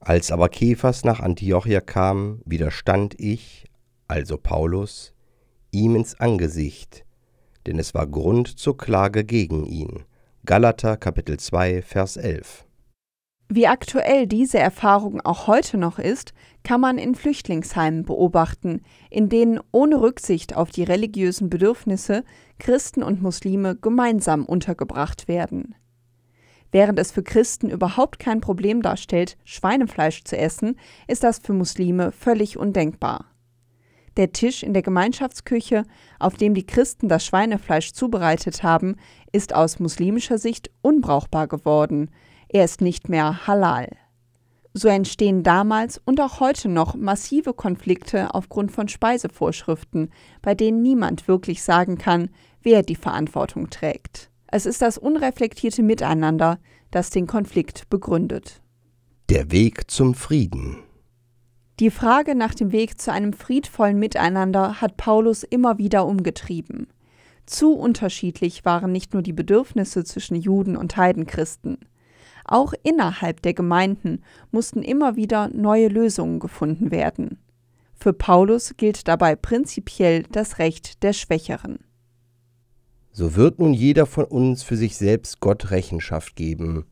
Als 0.00 0.30
aber 0.30 0.48
Kephas 0.50 1.04
nach 1.04 1.20
Antiochia 1.20 1.80
kam, 1.80 2.42
widerstand 2.44 3.14
ich, 3.18 3.66
also 4.08 4.36
Paulus, 4.36 5.14
ihm 5.70 5.96
ins 5.96 6.20
Angesicht, 6.20 7.06
denn 7.66 7.78
es 7.78 7.94
war 7.94 8.06
Grund 8.08 8.48
zur 8.58 8.76
Klage 8.76 9.24
gegen 9.24 9.64
ihn. 9.64 10.04
Galater 10.44 10.96
Kapitel 10.96 11.38
2 11.38 11.82
Vers 11.82 12.16
11 12.16 12.66
Wie 13.48 13.68
aktuell 13.68 14.26
diese 14.26 14.58
Erfahrung 14.58 15.20
auch 15.20 15.46
heute 15.46 15.78
noch 15.78 16.00
ist, 16.00 16.34
kann 16.64 16.80
man 16.80 16.98
in 16.98 17.14
Flüchtlingsheimen 17.14 18.04
beobachten, 18.04 18.82
in 19.10 19.28
denen 19.28 19.60
ohne 19.72 20.00
Rücksicht 20.00 20.56
auf 20.56 20.70
die 20.70 20.84
religiösen 20.84 21.50
Bedürfnisse 21.50 22.24
Christen 22.58 23.02
und 23.02 23.22
Muslime 23.22 23.76
gemeinsam 23.76 24.44
untergebracht 24.44 25.28
werden. 25.28 25.74
Während 26.70 26.98
es 26.98 27.12
für 27.12 27.22
Christen 27.22 27.68
überhaupt 27.68 28.18
kein 28.18 28.40
Problem 28.40 28.80
darstellt, 28.80 29.36
Schweinefleisch 29.44 30.24
zu 30.24 30.38
essen, 30.38 30.76
ist 31.06 31.22
das 31.22 31.38
für 31.38 31.52
Muslime 31.52 32.12
völlig 32.12 32.56
undenkbar. 32.56 33.26
Der 34.16 34.32
Tisch 34.32 34.62
in 34.62 34.72
der 34.72 34.82
Gemeinschaftsküche, 34.82 35.84
auf 36.18 36.36
dem 36.36 36.54
die 36.54 36.66
Christen 36.66 37.08
das 37.08 37.24
Schweinefleisch 37.24 37.92
zubereitet 37.92 38.62
haben, 38.62 38.96
ist 39.32 39.54
aus 39.54 39.78
muslimischer 39.78 40.38
Sicht 40.38 40.70
unbrauchbar 40.82 41.46
geworden. 41.46 42.10
Er 42.48 42.64
ist 42.64 42.80
nicht 42.80 43.08
mehr 43.08 43.46
halal. 43.46 43.88
So 44.74 44.88
entstehen 44.88 45.42
damals 45.42 46.00
und 46.04 46.20
auch 46.20 46.40
heute 46.40 46.68
noch 46.68 46.94
massive 46.94 47.52
Konflikte 47.52 48.34
aufgrund 48.34 48.72
von 48.72 48.88
Speisevorschriften, 48.88 50.10
bei 50.40 50.54
denen 50.54 50.80
niemand 50.80 51.28
wirklich 51.28 51.62
sagen 51.62 51.98
kann, 51.98 52.30
wer 52.62 52.82
die 52.82 52.96
Verantwortung 52.96 53.68
trägt. 53.68 54.30
Es 54.46 54.66
ist 54.66 54.80
das 54.80 54.98
unreflektierte 54.98 55.82
Miteinander, 55.82 56.58
das 56.90 57.10
den 57.10 57.26
Konflikt 57.26 57.88
begründet. 57.90 58.62
Der 59.28 59.50
Weg 59.50 59.90
zum 59.90 60.14
Frieden. 60.14 60.78
Die 61.80 61.90
Frage 61.90 62.34
nach 62.34 62.54
dem 62.54 62.70
Weg 62.70 63.00
zu 63.00 63.12
einem 63.12 63.32
friedvollen 63.32 63.98
Miteinander 63.98 64.80
hat 64.80 64.96
Paulus 64.96 65.42
immer 65.42 65.78
wieder 65.78 66.06
umgetrieben. 66.06 66.86
Zu 67.46 67.72
unterschiedlich 67.72 68.64
waren 68.64 68.92
nicht 68.92 69.14
nur 69.14 69.22
die 69.22 69.32
Bedürfnisse 69.32 70.04
zwischen 70.04 70.36
Juden 70.36 70.76
und 70.76 70.96
Heidenchristen. 70.96 71.78
Auch 72.44 72.74
innerhalb 72.82 73.42
der 73.42 73.54
Gemeinden 73.54 74.22
mussten 74.50 74.82
immer 74.82 75.16
wieder 75.16 75.48
neue 75.48 75.88
Lösungen 75.88 76.40
gefunden 76.40 76.90
werden. 76.90 77.38
Für 77.94 78.12
Paulus 78.12 78.74
gilt 78.76 79.06
dabei 79.06 79.36
prinzipiell 79.36 80.24
das 80.24 80.58
Recht 80.58 81.02
der 81.02 81.12
Schwächeren. 81.12 81.78
So 83.12 83.36
wird 83.36 83.58
nun 83.58 83.74
jeder 83.74 84.06
von 84.06 84.24
uns 84.24 84.62
für 84.62 84.76
sich 84.76 84.96
selbst 84.96 85.40
Gott 85.40 85.70
Rechenschaft 85.70 86.34
geben. 86.34 86.86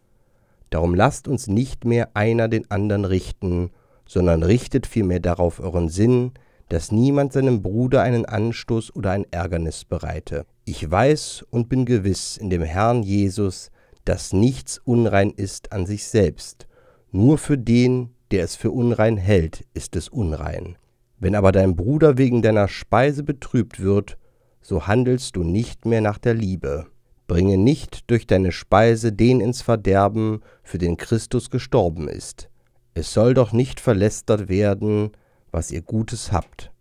Darum 0.68 0.94
lasst 0.94 1.26
uns 1.26 1.48
nicht 1.48 1.84
mehr 1.84 2.10
einer 2.14 2.46
den 2.46 2.70
anderen 2.70 3.04
richten, 3.04 3.70
sondern 4.06 4.42
richtet 4.42 4.86
vielmehr 4.86 5.20
darauf 5.20 5.60
euren 5.60 5.88
Sinn, 5.88 6.32
dass 6.68 6.92
niemand 6.92 7.32
seinem 7.32 7.62
Bruder 7.62 8.02
einen 8.02 8.24
Anstoß 8.24 8.94
oder 8.94 9.10
ein 9.10 9.26
Ärgernis 9.32 9.84
bereite. 9.84 10.46
Ich 10.64 10.88
weiß 10.88 11.44
und 11.50 11.68
bin 11.68 11.84
gewiss 11.84 12.36
in 12.36 12.50
dem 12.50 12.62
Herrn 12.62 13.02
Jesus, 13.02 13.72
dass 14.04 14.32
nichts 14.32 14.78
unrein 14.78 15.30
ist 15.30 15.72
an 15.72 15.86
sich 15.86 16.06
selbst, 16.06 16.66
nur 17.12 17.38
für 17.38 17.58
den, 17.58 18.10
der 18.30 18.44
es 18.44 18.56
für 18.56 18.70
unrein 18.70 19.16
hält, 19.16 19.64
ist 19.74 19.96
es 19.96 20.08
unrein. 20.08 20.76
Wenn 21.18 21.34
aber 21.34 21.52
dein 21.52 21.76
Bruder 21.76 22.16
wegen 22.16 22.42
deiner 22.42 22.68
Speise 22.68 23.22
betrübt 23.22 23.80
wird, 23.80 24.16
so 24.62 24.86
handelst 24.86 25.36
du 25.36 25.42
nicht 25.42 25.86
mehr 25.86 26.00
nach 26.00 26.18
der 26.18 26.34
Liebe. 26.34 26.86
Bringe 27.26 27.58
nicht 27.58 28.10
durch 28.10 28.26
deine 28.26 28.52
Speise 28.52 29.12
den 29.12 29.40
ins 29.40 29.62
Verderben, 29.62 30.40
für 30.62 30.78
den 30.78 30.96
Christus 30.96 31.50
gestorben 31.50 32.08
ist. 32.08 32.48
Es 32.94 33.12
soll 33.12 33.34
doch 33.34 33.52
nicht 33.52 33.80
verlästert 33.80 34.48
werden, 34.48 35.12
was 35.52 35.70
ihr 35.70 35.82
Gutes 35.82 36.32
habt. 36.32 36.72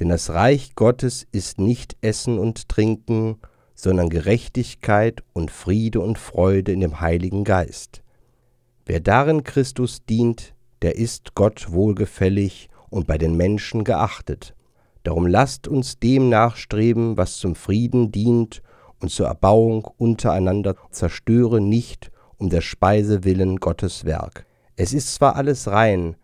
Denn 0.00 0.08
das 0.08 0.30
Reich 0.30 0.74
Gottes 0.74 1.26
ist 1.32 1.58
nicht 1.58 1.96
Essen 2.00 2.38
und 2.38 2.68
Trinken, 2.68 3.38
sondern 3.76 4.08
Gerechtigkeit 4.08 5.22
und 5.32 5.52
Friede 5.52 6.00
und 6.00 6.18
Freude 6.18 6.72
in 6.72 6.80
dem 6.80 7.00
Heiligen 7.00 7.44
Geist. 7.44 8.02
Wer 8.86 9.00
darin 9.00 9.44
Christus 9.44 10.04
dient, 10.04 10.54
der 10.82 10.96
ist 10.96 11.34
Gott 11.34 11.70
wohlgefällig 11.70 12.68
und 12.90 13.06
bei 13.06 13.18
den 13.18 13.36
Menschen 13.36 13.84
geachtet. 13.84 14.54
Darum 15.02 15.26
lasst 15.26 15.68
uns 15.68 15.98
dem 16.00 16.28
nachstreben, 16.28 17.16
was 17.16 17.36
zum 17.36 17.54
Frieden 17.54 18.10
dient 18.10 18.62
und 19.00 19.10
zur 19.10 19.28
Erbauung 19.28 19.84
untereinander 19.98 20.74
zerstöre 20.90 21.60
nicht 21.60 22.10
um 22.38 22.50
der 22.50 22.60
Speise 22.60 23.24
willen 23.24 23.56
Gottes 23.56 24.04
Werk. 24.04 24.46
Es 24.74 24.92
ist 24.92 25.14
zwar 25.14 25.36
alles 25.36 25.68
rein, 25.68 26.16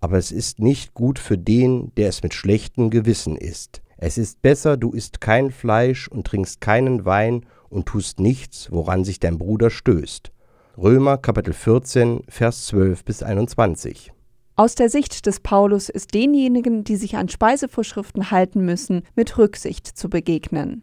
aber 0.00 0.16
es 0.16 0.32
ist 0.32 0.58
nicht 0.58 0.94
gut 0.94 1.18
für 1.18 1.38
den, 1.38 1.92
der 1.96 2.08
es 2.08 2.22
mit 2.22 2.34
schlechtem 2.34 2.90
Gewissen 2.90 3.36
isst. 3.36 3.82
Es 4.02 4.16
ist 4.16 4.40
besser, 4.40 4.78
du 4.78 4.92
isst 4.92 5.20
kein 5.20 5.50
Fleisch 5.50 6.08
und 6.08 6.26
trinkst 6.26 6.62
keinen 6.62 7.04
Wein 7.04 7.44
und 7.68 7.84
tust 7.84 8.18
nichts, 8.18 8.72
woran 8.72 9.04
sich 9.04 9.20
dein 9.20 9.36
Bruder 9.36 9.68
stößt. 9.68 10.32
Römer 10.78 11.18
Kapitel 11.18 11.52
14, 11.52 12.22
Vers 12.26 12.64
12 12.68 13.04
bis 13.04 13.22
21. 13.22 14.10
Aus 14.56 14.74
der 14.74 14.88
Sicht 14.88 15.26
des 15.26 15.40
Paulus 15.40 15.90
ist 15.90 16.14
denjenigen, 16.14 16.82
die 16.82 16.96
sich 16.96 17.16
an 17.18 17.28
Speisevorschriften 17.28 18.30
halten 18.30 18.64
müssen, 18.64 19.02
mit 19.16 19.36
Rücksicht 19.36 19.86
zu 19.86 20.08
begegnen. 20.08 20.82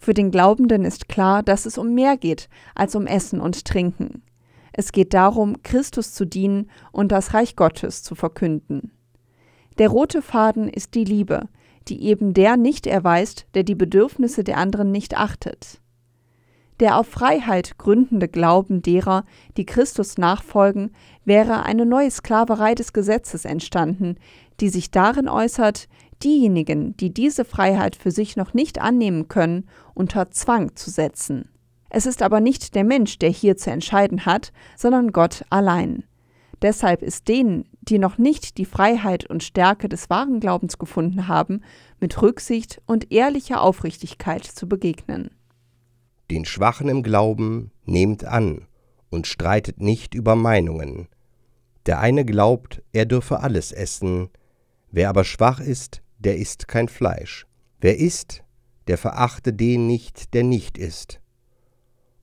Für 0.00 0.12
den 0.12 0.32
Glaubenden 0.32 0.84
ist 0.84 1.08
klar, 1.08 1.44
dass 1.44 1.64
es 1.64 1.78
um 1.78 1.94
mehr 1.94 2.16
geht 2.16 2.48
als 2.74 2.96
um 2.96 3.06
Essen 3.06 3.40
und 3.40 3.66
Trinken. 3.66 4.24
Es 4.72 4.90
geht 4.90 5.14
darum, 5.14 5.62
Christus 5.62 6.12
zu 6.12 6.24
dienen 6.24 6.68
und 6.90 7.12
das 7.12 7.34
Reich 7.34 7.54
Gottes 7.54 8.02
zu 8.02 8.16
verkünden. 8.16 8.90
Der 9.78 9.90
rote 9.90 10.22
Faden 10.22 10.68
ist 10.68 10.96
die 10.96 11.04
Liebe, 11.04 11.48
die 11.88 12.02
eben 12.04 12.34
der 12.34 12.56
nicht 12.56 12.86
erweist, 12.86 13.46
der 13.54 13.62
die 13.62 13.74
Bedürfnisse 13.74 14.44
der 14.44 14.58
anderen 14.58 14.90
nicht 14.90 15.16
achtet. 15.16 15.80
Der 16.80 16.96
auf 16.96 17.08
Freiheit 17.08 17.76
gründende 17.78 18.28
Glauben 18.28 18.82
derer, 18.82 19.24
die 19.56 19.66
Christus 19.66 20.16
nachfolgen, 20.16 20.92
wäre 21.24 21.64
eine 21.64 21.86
neue 21.86 22.10
Sklaverei 22.10 22.74
des 22.74 22.92
Gesetzes 22.92 23.44
entstanden, 23.44 24.16
die 24.60 24.68
sich 24.68 24.90
darin 24.90 25.28
äußert, 25.28 25.88
diejenigen, 26.22 26.96
die 26.96 27.12
diese 27.12 27.44
Freiheit 27.44 27.96
für 27.96 28.10
sich 28.10 28.36
noch 28.36 28.54
nicht 28.54 28.80
annehmen 28.80 29.28
können, 29.28 29.68
unter 29.94 30.30
Zwang 30.30 30.76
zu 30.76 30.90
setzen. 30.90 31.48
Es 31.90 32.06
ist 32.06 32.22
aber 32.22 32.40
nicht 32.40 32.74
der 32.74 32.84
Mensch, 32.84 33.18
der 33.18 33.30
hier 33.30 33.56
zu 33.56 33.70
entscheiden 33.70 34.26
hat, 34.26 34.52
sondern 34.76 35.12
Gott 35.12 35.44
allein. 35.50 36.04
Deshalb 36.62 37.02
ist 37.02 37.28
denen, 37.28 37.66
die 37.80 37.98
noch 37.98 38.18
nicht 38.18 38.58
die 38.58 38.64
Freiheit 38.64 39.28
und 39.30 39.44
Stärke 39.44 39.88
des 39.88 40.10
wahren 40.10 40.40
Glaubens 40.40 40.78
gefunden 40.78 41.28
haben, 41.28 41.62
mit 42.00 42.20
Rücksicht 42.20 42.82
und 42.86 43.12
ehrlicher 43.12 43.62
Aufrichtigkeit 43.62 44.44
zu 44.44 44.68
begegnen. 44.68 45.30
Den 46.30 46.44
Schwachen 46.44 46.88
im 46.88 47.02
Glauben 47.02 47.70
nehmt 47.84 48.24
an 48.24 48.66
und 49.10 49.26
streitet 49.26 49.80
nicht 49.80 50.14
über 50.14 50.34
Meinungen. 50.34 51.08
Der 51.86 52.00
eine 52.00 52.24
glaubt, 52.24 52.82
er 52.92 53.06
dürfe 53.06 53.40
alles 53.40 53.72
essen, 53.72 54.28
wer 54.90 55.08
aber 55.08 55.24
schwach 55.24 55.60
ist, 55.60 56.02
der 56.18 56.36
isst 56.36 56.68
kein 56.68 56.88
Fleisch. 56.88 57.46
Wer 57.80 57.98
isst, 57.98 58.42
der 58.88 58.98
verachte 58.98 59.52
den 59.52 59.86
nicht, 59.86 60.34
der 60.34 60.42
nicht 60.42 60.76
isst. 60.76 61.20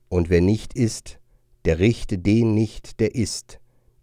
Und 0.08 0.30
wer 0.30 0.40
nicht 0.40 0.74
isst, 0.74 1.18
der 1.64 1.78
richte 1.78 2.18
den 2.18 2.54
nicht, 2.54 3.00
der 3.00 3.14
isst, 3.14 3.58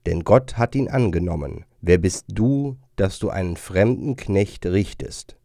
denn 0.06 0.24
Gott 0.24 0.58
hat 0.58 0.76
ihn 0.76 0.90
angenommen. 0.90 1.66
Wer 1.82 1.98
bist 1.98 2.26
du, 2.30 2.78
dass 2.96 3.20
du 3.20 3.30
einen 3.30 3.58
fremden 3.58 4.16
Knecht 4.16 4.66
richtest? 4.66 5.38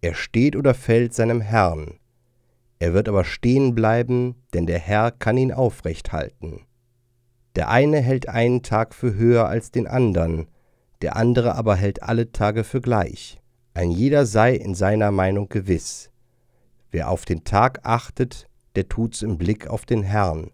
Er 0.00 0.14
steht 0.14 0.56
oder 0.56 0.74
fällt 0.74 1.14
seinem 1.14 1.40
Herrn. 1.40 1.98
Er 2.78 2.94
wird 2.94 3.08
aber 3.08 3.24
stehen 3.24 3.74
bleiben, 3.74 4.34
denn 4.54 4.66
der 4.66 4.78
Herr 4.78 5.12
kann 5.12 5.36
ihn 5.36 5.52
aufrecht 5.52 6.12
halten. 6.12 6.62
Der 7.54 7.68
eine 7.68 8.00
hält 8.00 8.28
einen 8.28 8.62
Tag 8.62 8.94
für 8.94 9.14
höher 9.14 9.46
als 9.46 9.70
den 9.70 9.86
andern, 9.86 10.48
der 11.02 11.16
andere 11.16 11.54
aber 11.54 11.76
hält 11.76 12.02
alle 12.02 12.32
Tage 12.32 12.64
für 12.64 12.80
gleich. 12.80 13.40
Ein 13.74 13.90
jeder 13.90 14.26
sei 14.26 14.54
in 14.54 14.74
seiner 14.74 15.10
Meinung 15.10 15.48
gewiss. 15.48 16.10
Wer 16.90 17.08
auf 17.08 17.24
den 17.24 17.44
Tag 17.44 17.80
achtet, 17.84 18.48
der 18.74 18.88
tut's 18.88 19.22
im 19.22 19.38
Blick 19.38 19.66
auf 19.68 19.84
den 19.84 20.02
Herrn. 20.02 20.50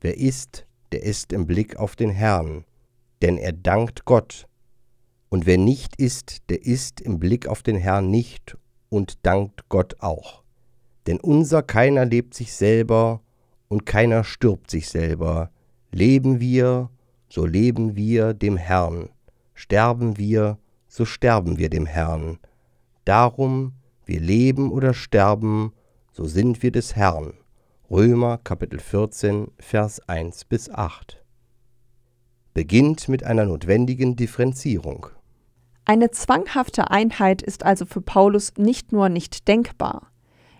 Wer 0.00 0.16
isst, 0.16 0.66
der 0.92 1.02
isst 1.02 1.32
im 1.32 1.46
Blick 1.46 1.76
auf 1.76 1.96
den 1.96 2.10
Herrn, 2.10 2.64
denn 3.22 3.38
er 3.38 3.52
dankt 3.52 4.04
Gott. 4.04 4.46
Und 5.28 5.46
wer 5.46 5.58
nicht 5.58 5.96
isst, 5.96 6.48
der 6.48 6.64
isst 6.64 7.00
im 7.00 7.18
Blick 7.18 7.46
auf 7.46 7.62
den 7.62 7.76
Herrn 7.76 8.10
nicht 8.10 8.56
und 8.88 9.26
dankt 9.26 9.68
Gott 9.68 9.96
auch. 10.00 10.42
Denn 11.06 11.20
unser 11.20 11.62
keiner 11.62 12.04
lebt 12.04 12.34
sich 12.34 12.52
selber 12.52 13.22
und 13.68 13.86
keiner 13.86 14.24
stirbt 14.24 14.70
sich 14.70 14.88
selber. 14.88 15.50
Leben 15.90 16.40
wir, 16.40 16.90
so 17.28 17.44
leben 17.44 17.96
wir 17.96 18.34
dem 18.34 18.56
Herrn. 18.56 19.10
Sterben 19.54 20.16
wir, 20.16 20.58
so 20.86 21.04
sterben 21.04 21.58
wir 21.58 21.68
dem 21.68 21.86
Herrn. 21.86 22.38
Darum, 23.04 23.72
wir 24.04 24.20
leben 24.20 24.70
oder 24.72 24.94
sterben, 24.94 25.72
so 26.12 26.24
sind 26.24 26.62
wir 26.62 26.72
des 26.72 26.96
Herrn. 26.96 27.34
Römer 27.90 28.38
Kapitel 28.38 28.80
14, 28.80 29.50
Vers 29.58 30.00
1 30.08 30.44
bis 30.44 30.70
8. 30.70 31.22
Beginnt 32.54 33.08
mit 33.08 33.24
einer 33.24 33.44
notwendigen 33.44 34.16
Differenzierung. 34.16 35.06
Eine 35.84 36.10
zwanghafte 36.10 36.90
Einheit 36.90 37.40
ist 37.40 37.64
also 37.64 37.86
für 37.86 38.00
Paulus 38.00 38.52
nicht 38.58 38.92
nur 38.92 39.08
nicht 39.08 39.48
denkbar. 39.48 40.10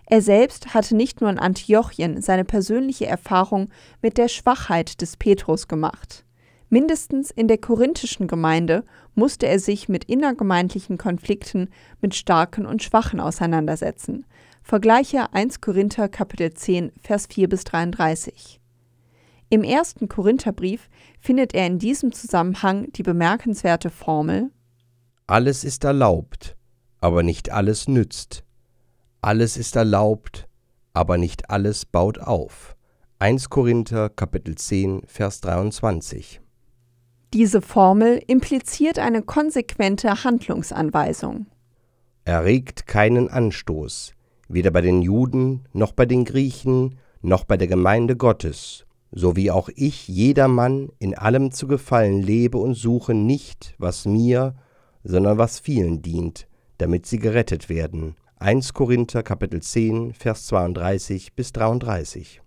Er 0.07 0.23
selbst 0.23 0.73
hatte 0.73 0.95
nicht 0.95 1.21
nur 1.21 1.29
in 1.29 1.37
Antiochien 1.37 2.19
seine 2.21 2.43
persönliche 2.43 3.05
Erfahrung 3.05 3.69
mit 4.01 4.17
der 4.17 4.27
Schwachheit 4.27 5.01
des 5.01 5.17
Petrus 5.17 5.67
gemacht. 5.67 6.25
Mindestens 6.69 7.29
in 7.29 7.47
der 7.47 7.59
korinthischen 7.59 8.27
Gemeinde 8.27 8.83
musste 9.13 9.47
er 9.47 9.59
sich 9.59 9.89
mit 9.89 10.05
innergemeindlichen 10.05 10.97
Konflikten 10.97 11.69
mit 12.01 12.15
Starken 12.15 12.65
und 12.65 12.81
Schwachen 12.81 13.19
auseinandersetzen. 13.19 14.25
Vergleiche 14.63 15.33
1 15.33 15.61
Korinther 15.61 16.09
Kapitel 16.09 16.53
10 16.53 16.91
Vers 17.01 17.27
4 17.27 17.49
bis 17.49 17.63
33. 17.63 18.59
Im 19.51 19.63
ersten 19.63 20.07
Korintherbrief 20.07 20.89
findet 21.19 21.55
er 21.55 21.65
in 21.65 21.79
diesem 21.79 22.11
Zusammenhang 22.11 22.91
die 22.93 23.01
bemerkenswerte 23.01 23.89
Formel 23.89 24.51
Alles 25.25 25.63
ist 25.63 25.83
erlaubt, 25.83 26.55
aber 27.01 27.23
nicht 27.23 27.51
alles 27.51 27.87
nützt. 27.87 28.43
Alles 29.21 29.57
ist 29.57 29.75
erlaubt, 29.75 30.47
aber 30.93 31.17
nicht 31.17 31.49
alles 31.49 31.85
baut 31.85 32.19
auf. 32.19 32.75
1 33.17 33.49
Korinther 33.49 34.09
Kapitel 34.09 34.55
10 34.55 35.01
Vers 35.07 35.41
23. 35.41 36.41
Diese 37.33 37.61
Formel 37.61 38.21
impliziert 38.27 38.99
eine 38.99 39.23
konsequente 39.23 40.23
Handlungsanweisung. 40.23 41.47
Erregt 42.23 42.85
keinen 42.85 43.29
Anstoß, 43.29 44.13
weder 44.47 44.69
bei 44.69 44.81
den 44.81 45.01
Juden 45.01 45.67
noch 45.73 45.91
bei 45.91 46.05
den 46.05 46.23
Griechen 46.23 46.99
noch 47.21 47.43
bei 47.43 47.57
der 47.57 47.67
Gemeinde 47.67 48.15
Gottes, 48.15 48.85
so 49.11 49.35
wie 49.35 49.51
auch 49.51 49.69
ich 49.75 50.07
jedermann 50.07 50.89
in 50.99 51.17
allem 51.17 51.51
zu 51.51 51.67
gefallen 51.67 52.21
lebe 52.21 52.57
und 52.57 52.75
suche 52.75 53.13
nicht, 53.13 53.75
was 53.77 54.05
mir, 54.05 54.55
sondern 55.03 55.37
was 55.37 55.59
vielen 55.59 56.01
dient, 56.01 56.47
damit 56.77 57.05
sie 57.05 57.19
gerettet 57.19 57.69
werden. 57.69 58.15
1 58.37 58.73
Korinther 58.73 59.23
Kapitel 59.23 59.61
10, 59.61 60.13
Vers 60.13 60.45
32 60.47 61.33
bis 61.33 61.51
33. 61.51 62.41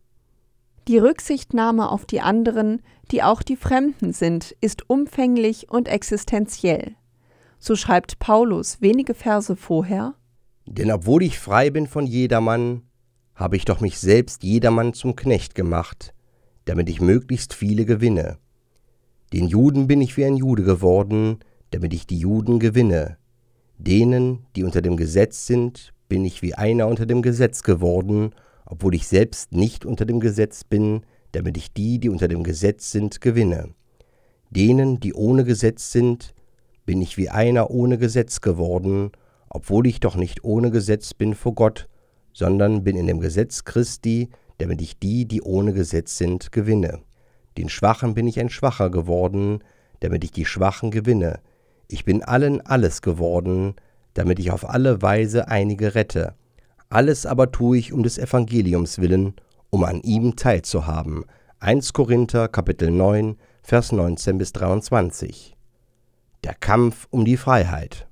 Die 0.89 0.99
Rücksichtnahme 0.99 1.91
auf 1.91 2.07
die 2.07 2.21
anderen, 2.21 2.83
die 3.11 3.23
auch 3.23 3.43
die 3.43 3.57
Fremden 3.57 4.13
sind, 4.13 4.57
ist 4.61 4.89
umfänglich 4.89 5.71
und 5.71 5.89
existenziell. 5.89 6.97
So 7.59 7.77
schreibt 7.77 8.19
Paulus 8.19 8.81
wenige 8.81 9.15
Verse 9.15 9.55
vorher 9.55 10.15
Denn 10.67 10.91
obwohl 10.91 11.23
ich 11.23 11.39
frei 11.39 11.71
bin 11.71 11.87
von 11.87 12.07
jedermann, 12.07 12.83
habe 13.35 13.57
ich 13.57 13.65
doch 13.65 13.81
mich 13.81 13.99
selbst 13.99 14.43
jedermann 14.43 14.95
zum 14.95 15.15
Knecht 15.15 15.55
gemacht, 15.55 16.15
damit 16.65 16.89
ich 16.89 17.01
möglichst 17.01 17.55
viele 17.55 17.85
gewinne. 17.85 18.39
Den 19.33 19.49
Juden 19.49 19.87
bin 19.87 20.01
ich 20.01 20.17
wie 20.17 20.25
ein 20.25 20.37
Jude 20.37 20.63
geworden, 20.63 21.39
damit 21.71 21.95
ich 21.95 22.07
die 22.07 22.19
Juden 22.19 22.59
gewinne. 22.59 23.17
Denen, 23.79 24.47
die 24.55 24.63
unter 24.63 24.83
dem 24.83 24.97
Gesetz 24.97 25.47
sind, 25.47 25.93
bin 26.09 26.25
ich 26.25 26.43
wie 26.43 26.55
einer 26.55 26.87
unter 26.87 27.07
dem 27.07 27.23
Gesetz 27.23 27.63
geworden, 27.63 28.35
obwohl 28.67 28.95
ich 28.95 29.09
selbst 29.09 29.53
nicht 29.53 29.85
unter 29.87 30.05
dem 30.05 30.21
Gesetz 30.21 30.65
bin, 30.65 31.03
damit 31.33 31.57
ich 31.57 31.73
die, 31.73 31.99
die 31.99 32.11
unter 32.11 32.29
dem 32.29 32.43
Gesetz 32.43 32.93
sind, 32.93 33.21
gewinne. 33.21 33.71
Denen, 34.51 35.01
die 35.01 35.15
ohne 35.15 35.45
Gesetz 35.45 35.91
sind, 35.91 36.35
bin 36.85 37.01
ich 37.01 37.17
wie 37.17 37.31
einer 37.31 37.71
ohne 37.71 37.97
Gesetz 37.97 38.41
geworden, 38.41 39.13
obwohl 39.49 39.87
ich 39.87 40.01
doch 40.01 40.17
nicht 40.17 40.45
ohne 40.45 40.71
Gesetz 40.71 41.15
bin 41.15 41.35
vor 41.35 41.55
Gott, 41.55 41.89
sondern 42.33 42.85
bin 42.85 42.97
in 42.97 43.07
dem 43.07 43.21
Gesetz 43.21 43.65
Christi, 43.65 44.31
damit 44.63 44.81
ich 44.81 44.97
die, 44.97 45.27
die 45.27 45.43
ohne 45.43 45.73
Gesetz 45.73 46.17
sind, 46.17 46.53
gewinne. 46.53 47.01
Den 47.59 47.69
Schwachen 47.69 48.15
bin 48.15 48.29
ich 48.29 48.39
ein 48.39 48.49
Schwacher 48.49 48.91
geworden, 48.91 49.59
damit 49.99 50.23
ich 50.23 50.31
die 50.31 50.47
Schwachen 50.47 50.93
gewinne. 50.93 51.41
Ich 51.89 52.05
bin 52.05 52.23
allen 52.23 52.61
alles 52.61 53.03
geworden, 53.03 53.75
damit 54.15 54.39
ich 54.39 54.53
auf 54.53 54.71
alle 54.71 55.03
Weise 55.03 55.49
einige 55.49 55.97
rette. 55.97 56.35
Alles 56.91 57.27
aber 57.27 57.51
tue 57.51 57.77
ich 57.77 57.93
um 57.93 58.05
des 58.05 58.19
Evangeliums 58.19 59.01
willen, 59.01 59.35
um 59.71 59.83
an 59.83 60.01
ihm 60.03 60.37
teilzuhaben. 60.37 61.25
1 61.59 61.93
Korinther 61.93 62.47
Kapitel 62.47 62.93
9, 62.93 63.37
Vers 63.65 63.91
19 63.91 64.39
bis 64.39 64.53
23. 64.53 65.57
Der 66.45 66.55
Kampf 66.55 67.09
um 67.11 67.25
die 67.25 67.37
Freiheit. 67.37 68.07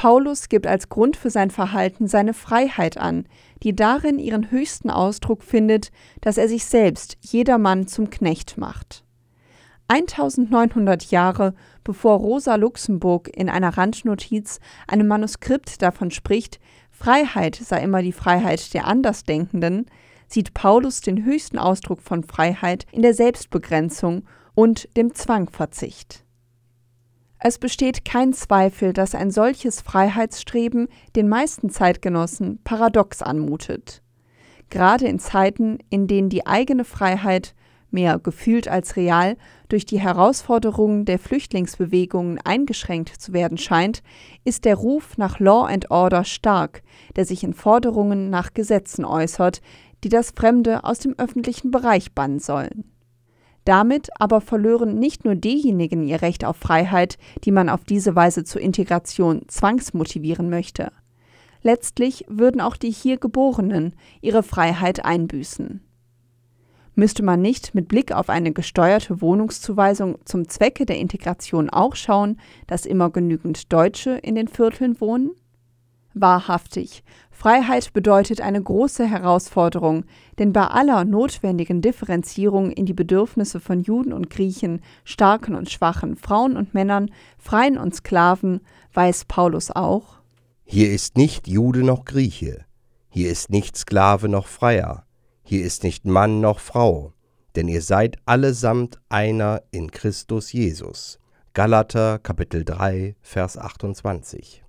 Paulus 0.00 0.48
gibt 0.48 0.66
als 0.66 0.88
Grund 0.88 1.14
für 1.14 1.28
sein 1.28 1.50
Verhalten 1.50 2.06
seine 2.06 2.32
Freiheit 2.32 2.96
an, 2.96 3.26
die 3.62 3.76
darin 3.76 4.18
ihren 4.18 4.50
höchsten 4.50 4.88
Ausdruck 4.88 5.42
findet, 5.42 5.90
dass 6.22 6.38
er 6.38 6.48
sich 6.48 6.64
selbst 6.64 7.18
jedermann 7.20 7.86
zum 7.86 8.08
Knecht 8.08 8.56
macht. 8.56 9.04
1900 9.88 11.10
Jahre 11.10 11.52
bevor 11.84 12.16
Rosa 12.16 12.54
Luxemburg 12.54 13.28
in 13.28 13.50
einer 13.50 13.76
Randnotiz 13.76 14.60
einem 14.88 15.06
Manuskript 15.06 15.82
davon 15.82 16.10
spricht, 16.10 16.60
Freiheit 16.90 17.56
sei 17.56 17.82
immer 17.82 18.00
die 18.00 18.12
Freiheit 18.12 18.72
der 18.72 18.86
Andersdenkenden, 18.86 19.84
sieht 20.28 20.54
Paulus 20.54 21.02
den 21.02 21.26
höchsten 21.26 21.58
Ausdruck 21.58 22.00
von 22.00 22.24
Freiheit 22.24 22.86
in 22.90 23.02
der 23.02 23.12
Selbstbegrenzung 23.12 24.22
und 24.54 24.88
dem 24.96 25.14
Zwangverzicht. 25.14 26.24
Es 27.42 27.58
besteht 27.58 28.04
kein 28.04 28.34
Zweifel, 28.34 28.92
dass 28.92 29.14
ein 29.14 29.30
solches 29.30 29.80
Freiheitsstreben 29.80 30.88
den 31.16 31.26
meisten 31.26 31.70
Zeitgenossen 31.70 32.60
paradox 32.64 33.22
anmutet. 33.22 34.02
Gerade 34.68 35.06
in 35.06 35.18
Zeiten, 35.18 35.78
in 35.88 36.06
denen 36.06 36.28
die 36.28 36.46
eigene 36.46 36.84
Freiheit 36.84 37.54
mehr 37.90 38.18
gefühlt 38.18 38.68
als 38.68 38.94
real, 38.96 39.38
durch 39.68 39.86
die 39.86 39.98
Herausforderungen 39.98 41.06
der 41.06 41.18
Flüchtlingsbewegungen 41.18 42.38
eingeschränkt 42.44 43.08
zu 43.08 43.32
werden 43.32 43.56
scheint, 43.56 44.02
ist 44.44 44.66
der 44.66 44.76
Ruf 44.76 45.16
nach 45.16 45.40
Law 45.40 45.64
and 45.64 45.90
Order 45.90 46.24
stark, 46.24 46.82
der 47.16 47.24
sich 47.24 47.42
in 47.42 47.54
Forderungen 47.54 48.28
nach 48.28 48.52
Gesetzen 48.52 49.04
äußert, 49.04 49.62
die 50.04 50.10
das 50.10 50.32
Fremde 50.32 50.84
aus 50.84 50.98
dem 50.98 51.14
öffentlichen 51.18 51.70
Bereich 51.70 52.12
bannen 52.12 52.38
sollen. 52.38 52.84
Damit 53.64 54.08
aber 54.18 54.40
verlören 54.40 54.98
nicht 54.98 55.24
nur 55.24 55.34
diejenigen 55.34 56.02
ihr 56.02 56.22
Recht 56.22 56.44
auf 56.44 56.56
Freiheit, 56.56 57.18
die 57.44 57.52
man 57.52 57.68
auf 57.68 57.84
diese 57.84 58.16
Weise 58.16 58.44
zur 58.44 58.60
Integration 58.60 59.42
zwangsmotivieren 59.48 60.48
möchte. 60.48 60.92
Letztlich 61.62 62.24
würden 62.28 62.60
auch 62.60 62.76
die 62.76 62.90
hier 62.90 63.18
Geborenen 63.18 63.94
ihre 64.22 64.42
Freiheit 64.42 65.04
einbüßen. 65.04 65.82
Müsste 66.94 67.22
man 67.22 67.40
nicht 67.40 67.74
mit 67.74 67.88
Blick 67.88 68.12
auf 68.12 68.28
eine 68.28 68.52
gesteuerte 68.52 69.20
Wohnungszuweisung 69.20 70.18
zum 70.24 70.48
Zwecke 70.48 70.86
der 70.86 70.98
Integration 70.98 71.70
auch 71.70 71.94
schauen, 71.96 72.38
dass 72.66 72.86
immer 72.86 73.10
genügend 73.10 73.72
Deutsche 73.72 74.12
in 74.22 74.34
den 74.34 74.48
Vierteln 74.48 75.00
wohnen? 75.00 75.30
Wahrhaftig, 76.14 77.04
Freiheit 77.30 77.92
bedeutet 77.92 78.40
eine 78.40 78.60
große 78.60 79.06
Herausforderung, 79.06 80.04
denn 80.38 80.52
bei 80.52 80.66
aller 80.66 81.04
notwendigen 81.04 81.80
Differenzierung 81.80 82.70
in 82.70 82.84
die 82.84 82.92
Bedürfnisse 82.92 83.60
von 83.60 83.80
Juden 83.80 84.12
und 84.12 84.28
Griechen, 84.28 84.82
Starken 85.04 85.54
und 85.54 85.70
Schwachen, 85.70 86.16
Frauen 86.16 86.56
und 86.56 86.74
Männern, 86.74 87.10
Freien 87.38 87.78
und 87.78 87.94
Sklaven, 87.94 88.60
weiß 88.92 89.24
Paulus 89.26 89.70
auch, 89.70 90.20
Hier 90.64 90.90
ist 90.90 91.16
nicht 91.16 91.48
Jude 91.48 91.82
noch 91.82 92.04
Grieche, 92.04 92.64
hier 93.08 93.30
ist 93.30 93.50
nicht 93.50 93.76
Sklave 93.76 94.28
noch 94.28 94.46
Freier, 94.46 95.04
hier 95.42 95.64
ist 95.64 95.82
nicht 95.84 96.04
Mann 96.04 96.40
noch 96.40 96.58
Frau, 96.58 97.12
denn 97.56 97.68
ihr 97.68 97.82
seid 97.82 98.18
allesamt 98.26 99.00
einer 99.08 99.62
in 99.70 99.90
Christus 99.90 100.52
Jesus. 100.52 101.18
Galater 101.54 102.18
Kapitel 102.18 102.64
3, 102.64 103.16
Vers 103.22 103.56
28. 103.56 104.62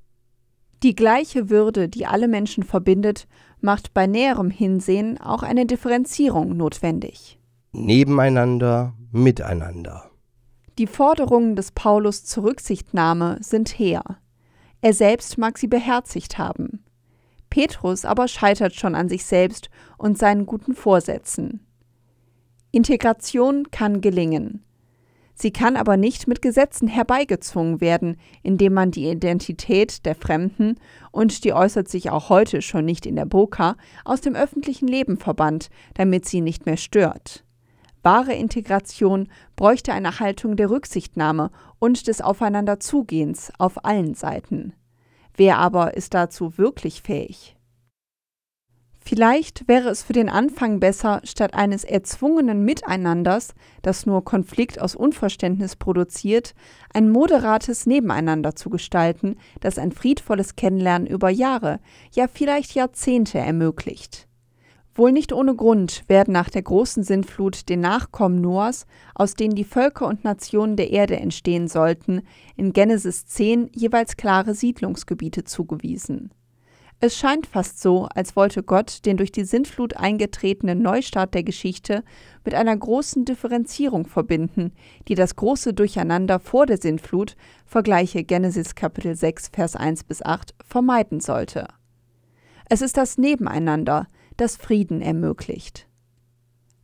Die 0.84 0.96
gleiche 0.96 1.50
Würde, 1.50 1.88
die 1.88 2.08
alle 2.08 2.28
Menschen 2.28 2.63
verbindet, 2.63 3.28
macht 3.60 3.94
bei 3.94 4.08
näherem 4.08 4.50
Hinsehen 4.50 5.20
auch 5.20 5.44
eine 5.44 5.67
Differenzierung 5.67 6.58
notwendig. 6.58 7.39
Nebeneinander, 7.72 8.94
miteinander. 9.12 10.10
Die 10.80 10.88
Forderungen 10.88 11.56
des 11.56 11.72
Paulus 11.72 12.26
zur 12.26 12.46
Rücksichtnahme 12.46 13.38
sind 13.41 13.78
hehr. 13.78 14.04
Er 14.82 14.94
selbst 14.94 15.38
mag 15.38 15.60
sie 15.60 15.67
beherzigt 15.67 16.39
haben. 16.39 16.84
Petrus 17.52 18.04
aber 18.04 18.28
scheitert 18.28 18.74
schon 18.74 18.96
an 18.96 19.08
sich 19.08 19.26
selbst 19.26 19.70
und 20.00 20.17
seinen 20.17 20.48
guten 20.48 20.74
Vorsätzen. 20.74 21.67
Integration 22.72 23.70
kann 23.70 24.02
gelingen. 24.02 24.63
Sie 25.42 25.52
kann 25.52 25.76
aber 25.76 25.98
nicht 25.98 26.28
mit 26.28 26.44
Gesetzen 26.44 26.88
herbeigezwungen 26.88 27.82
werden, 27.82 28.18
indem 28.44 28.76
man 28.76 28.92
die 28.92 29.10
Identität 29.10 30.06
der 30.06 30.14
Fremden, 30.14 30.76
und 31.10 31.44
die 31.44 31.52
äußert 31.52 31.90
sich 31.90 32.12
auch 32.12 32.30
heute 32.30 32.62
schon 32.62 32.86
nicht 32.86 33.08
in 33.08 33.16
der 33.16 33.26
Burka, 33.26 33.76
aus 34.06 34.22
dem 34.22 34.36
öffentlichen 34.36 34.88
Leben 34.88 35.18
verbannt, 35.18 35.72
damit 35.96 36.28
sie 36.28 36.42
nicht 36.42 36.68
mehr 36.68 36.78
stört. 36.78 37.44
Wahre 38.04 38.34
Integration 38.34 39.30
bräuchte 39.56 39.94
eine 39.94 40.20
Haltung 40.20 40.58
der 40.58 40.70
Rücksichtnahme 40.70 41.50
und 41.80 42.06
des 42.06 42.22
Aufeinanderzugehens 42.22 43.52
auf 43.58 43.84
allen 43.84 44.14
Seiten. 44.14 44.74
Wer 45.36 45.58
aber 45.58 45.98
ist 45.98 46.14
dazu 46.14 46.60
wirklich 46.60 47.02
fähig? 47.02 47.58
Vielleicht 49.04 49.68
wäre 49.68 49.90
es 49.90 50.04
für 50.04 50.14
den 50.14 50.30
Anfang 50.30 50.80
besser, 50.80 51.22
statt 51.24 51.56
eines 51.56 51.84
erzwungenen 51.84 52.64
Miteinanders, 52.64 53.56
das 53.82 54.06
nur 54.06 54.24
Konflikt 54.24 54.80
aus 54.80 54.96
Unverständnis 54.96 55.76
produziert, 55.76 56.54
ein 56.94 57.10
moderates 57.10 57.88
Nebeneinander 57.88 58.56
zu 58.56 58.70
gestalten, 58.70 59.38
das 59.60 59.80
ein 59.80 59.92
friedvolles 59.92 60.56
Kennenlernen 60.56 61.08
über 61.08 61.30
Jahre, 61.30 61.80
ja 62.14 62.28
vielleicht 62.32 62.76
Jahrzehnte 62.76 63.40
ermöglicht. 63.40 64.28
Wohl 64.94 65.12
nicht 65.12 65.34
ohne 65.34 65.56
Grund 65.56 66.04
werden 66.08 66.34
nach 66.34 66.50
der 66.50 66.62
großen 66.62 67.04
Sintflut 67.04 67.70
den 67.70 67.80
Nachkommen 67.80 68.40
Noahs, 68.40 68.86
aus 69.16 69.34
denen 69.34 69.56
die 69.56 69.64
Völker 69.64 70.06
und 70.06 70.24
Nationen 70.24 70.76
der 70.76 70.92
Erde 70.92 71.18
entstehen 71.18 71.68
sollten, 71.68 72.22
in 72.56 72.72
Genesis 72.72 73.26
10 73.26 73.72
jeweils 73.74 74.16
klare 74.16 74.54
Siedlungsgebiete 74.54 75.44
zugewiesen. 75.44 76.32
Es 77.04 77.18
scheint 77.18 77.48
fast 77.48 77.82
so, 77.82 78.06
als 78.14 78.36
wollte 78.36 78.62
Gott 78.62 79.08
den 79.08 79.18
durch 79.18 79.32
die 79.32 79.44
Sintflut 79.44 79.98
eingetretenen 79.98 80.84
Neustart 80.84 81.34
der 81.34 81.42
Geschichte 81.42 82.04
mit 82.46 82.54
einer 82.54 82.78
großen 82.78 83.26
Differenzierung 83.26 84.06
verbinden, 84.06 84.72
die 85.08 85.16
das 85.16 85.36
große 85.36 85.74
Durcheinander 85.74 86.40
vor 86.40 86.68
der 86.68 86.78
Sintflut, 86.78 87.36
vergleiche 87.66 88.24
Genesis 88.24 88.76
Kapitel 88.76 89.16
6 89.16 89.50
Vers 89.52 89.76
1 89.76 90.04
bis 90.04 90.22
8, 90.22 90.54
vermeiden 90.64 91.22
sollte. 91.22 91.68
Es 92.70 92.82
ist 92.84 92.98
das 92.98 93.18
Nebeneinander, 93.18 94.06
das 94.38 94.56
Frieden 94.56 95.02
ermöglicht. 95.02 95.88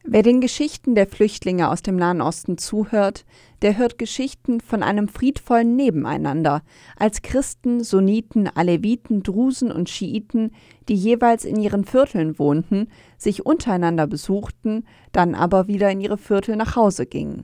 Wer 0.04 0.24
den 0.24 0.42
Geschichten 0.42 0.96
der 0.96 1.06
Flüchtlinge 1.06 1.70
aus 1.70 1.84
dem 1.84 1.96
Nahen 1.96 2.22
Osten 2.22 2.58
zuhört, 2.58 3.24
der 3.62 3.78
hört 3.78 3.98
Geschichten 3.98 4.62
von 4.62 4.84
einem 4.84 5.08
friedvollen 5.08 5.76
Nebeneinander, 5.76 6.62
als 6.96 7.22
Christen, 7.22 7.84
Sunniten, 7.84 8.48
Aleviten, 8.48 9.24
Drusen 9.24 9.72
und 9.72 9.90
Schiiten, 9.90 10.52
die 10.90 10.96
jeweils 10.96 11.46
in 11.46 11.60
ihren 11.60 11.84
Vierteln 11.84 12.38
wohnten, 12.40 12.90
sich 13.18 13.46
untereinander 13.46 14.08
besuchten, 14.08 14.86
dann 15.12 15.36
aber 15.36 15.68
wieder 15.68 15.92
in 15.92 16.02
ihre 16.02 16.18
Viertel 16.18 16.56
nach 16.56 16.76
Hause 16.76 17.06
gingen. 17.06 17.44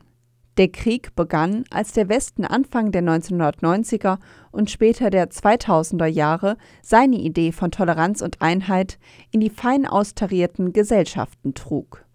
Der 0.58 0.68
Krieg 0.68 1.16
begann, 1.16 1.64
als 1.72 1.94
der 1.94 2.10
Westen 2.10 2.46
Anfang 2.46 2.92
der 2.92 3.02
1990er 3.02 4.20
und 4.52 4.70
später 4.70 5.10
der 5.10 5.32
2000er 5.32 6.06
Jahre 6.06 6.58
seine 6.84 7.16
Idee 7.16 7.52
von 7.52 7.72
Toleranz 7.72 8.22
und 8.22 8.40
Einheit 8.42 9.00
in 9.32 9.40
die 9.40 9.50
fein 9.50 9.88
austarierten 9.88 10.72
Gesellschaften 10.72 11.56
trug. 11.56 12.06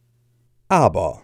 Aber. 0.68 1.22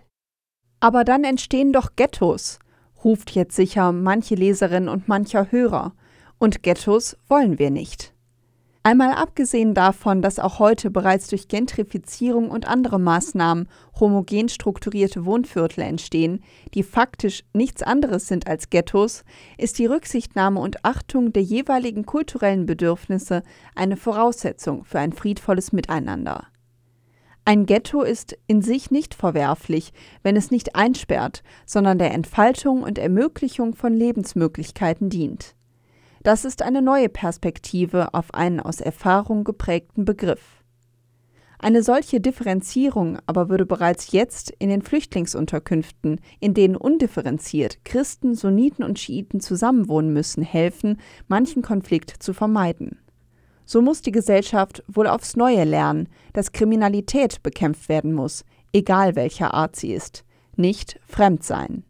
Aber 0.81 1.05
dann 1.05 1.23
entstehen 1.23 1.73
doch 1.73 1.95
Ghettos, 1.95 2.59
ruft 3.05 3.31
jetzt 3.33 3.55
sicher 3.55 3.93
manche 3.93 4.35
Leserin 4.35 4.89
und 4.89 5.09
mancher 5.09 5.53
Hörer. 5.53 5.93
Und 6.39 6.63
Ghettos 6.63 7.17
wollen 7.29 7.59
wir 7.59 7.71
nicht. 7.71 8.15
Einmal 8.87 9.15
abgesehen 9.15 9.73
davon, 9.73 10.21
dass 10.21 10.39
auch 10.39 10.59
heute 10.59 10.91
bereits 10.91 11.29
durch 11.29 11.49
Gentrifizierung 11.49 12.51
und 12.51 12.69
andere 12.69 12.99
Maßnahmen 12.99 13.67
homogen 13.99 14.51
strukturierte 14.51 15.25
Wohnviertel 15.25 15.81
entstehen, 15.81 16.45
die 16.75 16.83
faktisch 16.83 17.45
nichts 17.55 17.83
anderes 17.83 18.29
sind 18.29 18.47
als 18.47 18.69
Ghettos, 18.69 19.25
ist 19.57 19.79
die 19.79 19.87
Rücksichtnahme 19.87 20.61
und 20.61 20.85
Achtung 20.85 21.33
der 21.33 21.43
jeweiligen 21.43 22.05
kulturellen 22.05 22.67
Bedürfnisse 22.67 23.43
eine 23.75 23.97
Voraussetzung 23.97 24.85
für 24.85 24.99
ein 24.99 25.15
friedvolles 25.15 25.73
Miteinander. 25.73 26.49
Ein 27.47 27.67
Ghetto 27.67 28.03
ist 28.03 28.39
in 28.47 28.63
sich 28.63 28.91
nicht 28.91 29.15
verwerflich, 29.15 29.93
wenn 30.23 30.35
es 30.35 30.51
nicht 30.51 30.77
einsperrt, 30.77 31.43
sondern 31.67 31.99
der 31.99 32.13
Entfaltung 32.13 32.83
und 32.83 32.99
Ermöglichung 32.99 33.75
von 33.75 33.93
Lebensmöglichkeiten 33.93 35.11
dient. 35.11 35.55
Das 36.23 36.47
ist 36.47 36.63
eine 36.63 36.81
neue 36.81 37.11
Perspektive 37.11 38.15
auf 38.15 38.33
einen 38.33 38.61
aus 38.61 38.81
Erfahrung 38.81 39.45
geprägten 39.45 40.07
Begriff. 40.07 40.65
Eine 41.59 41.83
solche 41.83 42.19
Differenzierung 42.19 43.19
aber 43.27 43.51
würde 43.51 43.67
bereits 43.67 44.13
jetzt 44.13 44.51
in 44.59 44.71
den 44.71 44.81
Flüchtlingsunterkünften, 44.81 46.21
in 46.41 46.55
denen 46.55 46.77
undifferenziert 46.77 47.85
Christen, 47.85 48.35
Sunniten 48.35 48.85
und 48.85 48.99
Schiiten 48.99 49.41
zusammenwohnen 49.41 50.15
müssen, 50.15 50.43
helfen, 50.43 50.99
manchen 51.29 51.61
Konflikt 51.61 52.11
zu 52.23 52.33
vermeiden. 52.33 53.04
So 53.67 53.81
muss 53.81 54.03
die 54.03 54.13
Gesellschaft 54.13 54.83
wohl 54.89 55.07
aufs 55.07 55.37
Neue 55.37 55.65
lernen, 55.65 56.09
dass 56.33 56.53
Kriminalität 56.53 57.43
bekämpft 57.43 57.89
werden 57.89 58.13
muss, 58.13 58.45
egal 58.73 59.17
welcher 59.17 59.55
Art 59.55 59.77
sie 59.77 59.93
ist, 59.93 60.25
nicht 60.57 61.01
fremd 61.07 61.43
sein. 61.45 61.85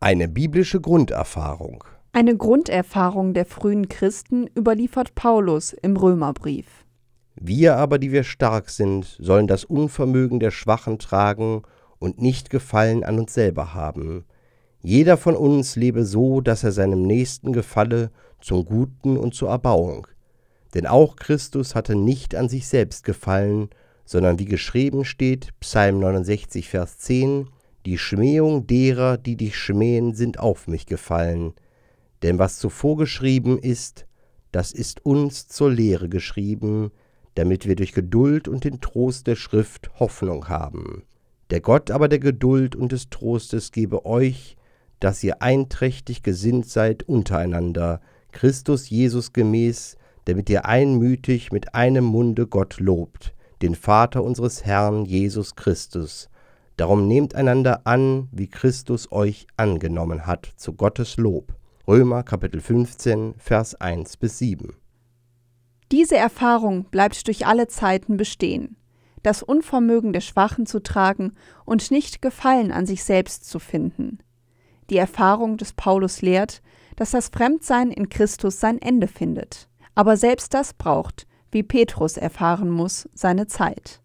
Eine 0.00 0.28
biblische 0.28 0.80
Grunderfahrung. 0.80 1.84
Eine 2.12 2.36
Grunderfahrung 2.36 3.34
der 3.34 3.44
frühen 3.44 3.88
Christen 3.88 4.48
überliefert 4.56 5.14
Paulus 5.14 5.72
im 5.72 5.96
Römerbrief. 5.96 6.84
Wir 7.40 7.76
aber, 7.76 7.98
die 7.98 8.10
wir 8.10 8.24
stark 8.24 8.70
sind, 8.70 9.16
sollen 9.20 9.46
das 9.46 9.64
Unvermögen 9.64 10.40
der 10.40 10.50
Schwachen 10.50 10.98
tragen 10.98 11.62
und 11.98 12.20
nicht 12.20 12.50
Gefallen 12.50 13.04
an 13.04 13.20
uns 13.20 13.34
selber 13.34 13.74
haben. 13.74 14.24
Jeder 14.80 15.16
von 15.16 15.36
uns 15.36 15.76
lebe 15.76 16.04
so, 16.04 16.40
dass 16.40 16.64
er 16.64 16.72
seinem 16.72 17.02
Nächsten 17.02 17.52
gefalle, 17.52 18.10
zum 18.40 18.64
Guten 18.64 19.16
und 19.16 19.34
zur 19.34 19.50
Erbauung. 19.50 20.06
Denn 20.74 20.86
auch 20.86 21.16
Christus 21.16 21.74
hatte 21.74 21.94
nicht 21.94 22.34
an 22.34 22.48
sich 22.48 22.66
selbst 22.66 23.04
gefallen, 23.04 23.70
sondern 24.04 24.38
wie 24.38 24.44
geschrieben 24.44 25.04
steht, 25.04 25.48
Psalm 25.60 25.98
69, 26.00 26.68
Vers 26.68 26.98
10, 26.98 27.48
die 27.86 27.98
Schmähung 27.98 28.66
derer, 28.66 29.16
die 29.16 29.36
dich 29.36 29.56
schmähen, 29.56 30.14
sind 30.14 30.38
auf 30.38 30.66
mich 30.66 30.86
gefallen. 30.86 31.54
Denn 32.22 32.38
was 32.38 32.58
zuvor 32.58 32.96
geschrieben 32.96 33.58
ist, 33.58 34.06
das 34.52 34.72
ist 34.72 35.04
uns 35.04 35.48
zur 35.48 35.70
Lehre 35.70 36.08
geschrieben, 36.08 36.90
damit 37.34 37.66
wir 37.66 37.76
durch 37.76 37.92
Geduld 37.92 38.48
und 38.48 38.64
den 38.64 38.80
Trost 38.80 39.26
der 39.26 39.36
Schrift 39.36 39.90
Hoffnung 40.00 40.48
haben. 40.48 41.04
Der 41.50 41.60
Gott 41.60 41.90
aber 41.90 42.08
der 42.08 42.18
Geduld 42.18 42.76
und 42.76 42.92
des 42.92 43.10
Trostes 43.10 43.72
gebe 43.72 44.04
euch, 44.04 44.56
dass 45.00 45.22
ihr 45.22 45.40
einträchtig 45.40 46.22
gesinnt 46.22 46.66
seid 46.66 47.04
untereinander, 47.04 48.00
Christus 48.32 48.90
Jesus 48.90 49.32
gemäß, 49.32 49.96
damit 50.28 50.50
ihr 50.50 50.66
einmütig 50.66 51.52
mit 51.52 51.74
einem 51.74 52.04
Munde 52.04 52.46
Gott 52.46 52.80
lobt, 52.80 53.34
den 53.62 53.74
Vater 53.74 54.22
unseres 54.22 54.62
Herrn 54.66 55.06
Jesus 55.06 55.56
Christus. 55.56 56.28
Darum 56.76 57.08
nehmt 57.08 57.34
einander 57.34 57.86
an, 57.86 58.28
wie 58.30 58.46
Christus 58.46 59.10
euch 59.10 59.46
angenommen 59.56 60.26
hat, 60.26 60.52
zu 60.56 60.74
Gottes 60.74 61.16
Lob. 61.16 61.54
Römer 61.88 62.24
Kapitel 62.24 62.60
15, 62.60 63.36
Vers 63.38 63.74
1 63.76 64.18
bis 64.18 64.36
7. 64.36 64.74
Diese 65.92 66.18
Erfahrung 66.18 66.84
bleibt 66.90 67.26
durch 67.26 67.46
alle 67.46 67.66
Zeiten 67.66 68.18
bestehen, 68.18 68.76
das 69.22 69.42
Unvermögen 69.42 70.12
der 70.12 70.20
Schwachen 70.20 70.66
zu 70.66 70.82
tragen 70.82 71.32
und 71.64 71.90
nicht 71.90 72.20
Gefallen 72.20 72.70
an 72.70 72.84
sich 72.84 73.02
selbst 73.02 73.48
zu 73.48 73.58
finden. 73.58 74.18
Die 74.90 74.98
Erfahrung 74.98 75.56
des 75.56 75.72
Paulus 75.72 76.20
lehrt, 76.20 76.60
dass 76.96 77.12
das 77.12 77.28
Fremdsein 77.28 77.90
in 77.90 78.10
Christus 78.10 78.60
sein 78.60 78.78
Ende 78.82 79.08
findet. 79.08 79.70
Aber 79.98 80.16
selbst 80.16 80.54
das 80.54 80.74
braucht, 80.74 81.26
wie 81.50 81.64
Petrus 81.64 82.16
erfahren 82.16 82.70
muss, 82.70 83.08
seine 83.14 83.48
Zeit. 83.48 84.00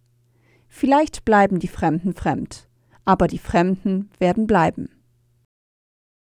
Vielleicht 0.68 1.24
bleiben 1.24 1.60
die 1.60 1.68
Fremden 1.68 2.16
fremd, 2.16 2.68
aber 3.06 3.28
die 3.28 3.38
Fremden 3.38 4.10
werden 4.18 4.48
bleiben. 4.48 4.90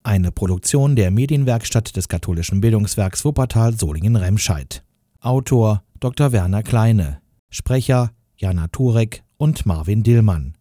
Eine 0.02 0.32
Produktion 0.32 0.96
der 0.96 1.12
Medienwerkstatt 1.12 1.94
des 1.94 2.08
katholischen 2.08 2.60
Bildungswerks 2.60 3.24
Wuppertal 3.24 3.78
Solingen-Remscheid. 3.78 4.82
Autor 5.20 5.84
Dr. 6.00 6.32
Werner 6.32 6.64
Kleine. 6.64 7.20
Sprecher 7.48 8.10
Jana 8.36 8.66
Turek 8.66 9.22
und 9.36 9.66
Marvin 9.66 10.02
Dillmann. 10.02 10.56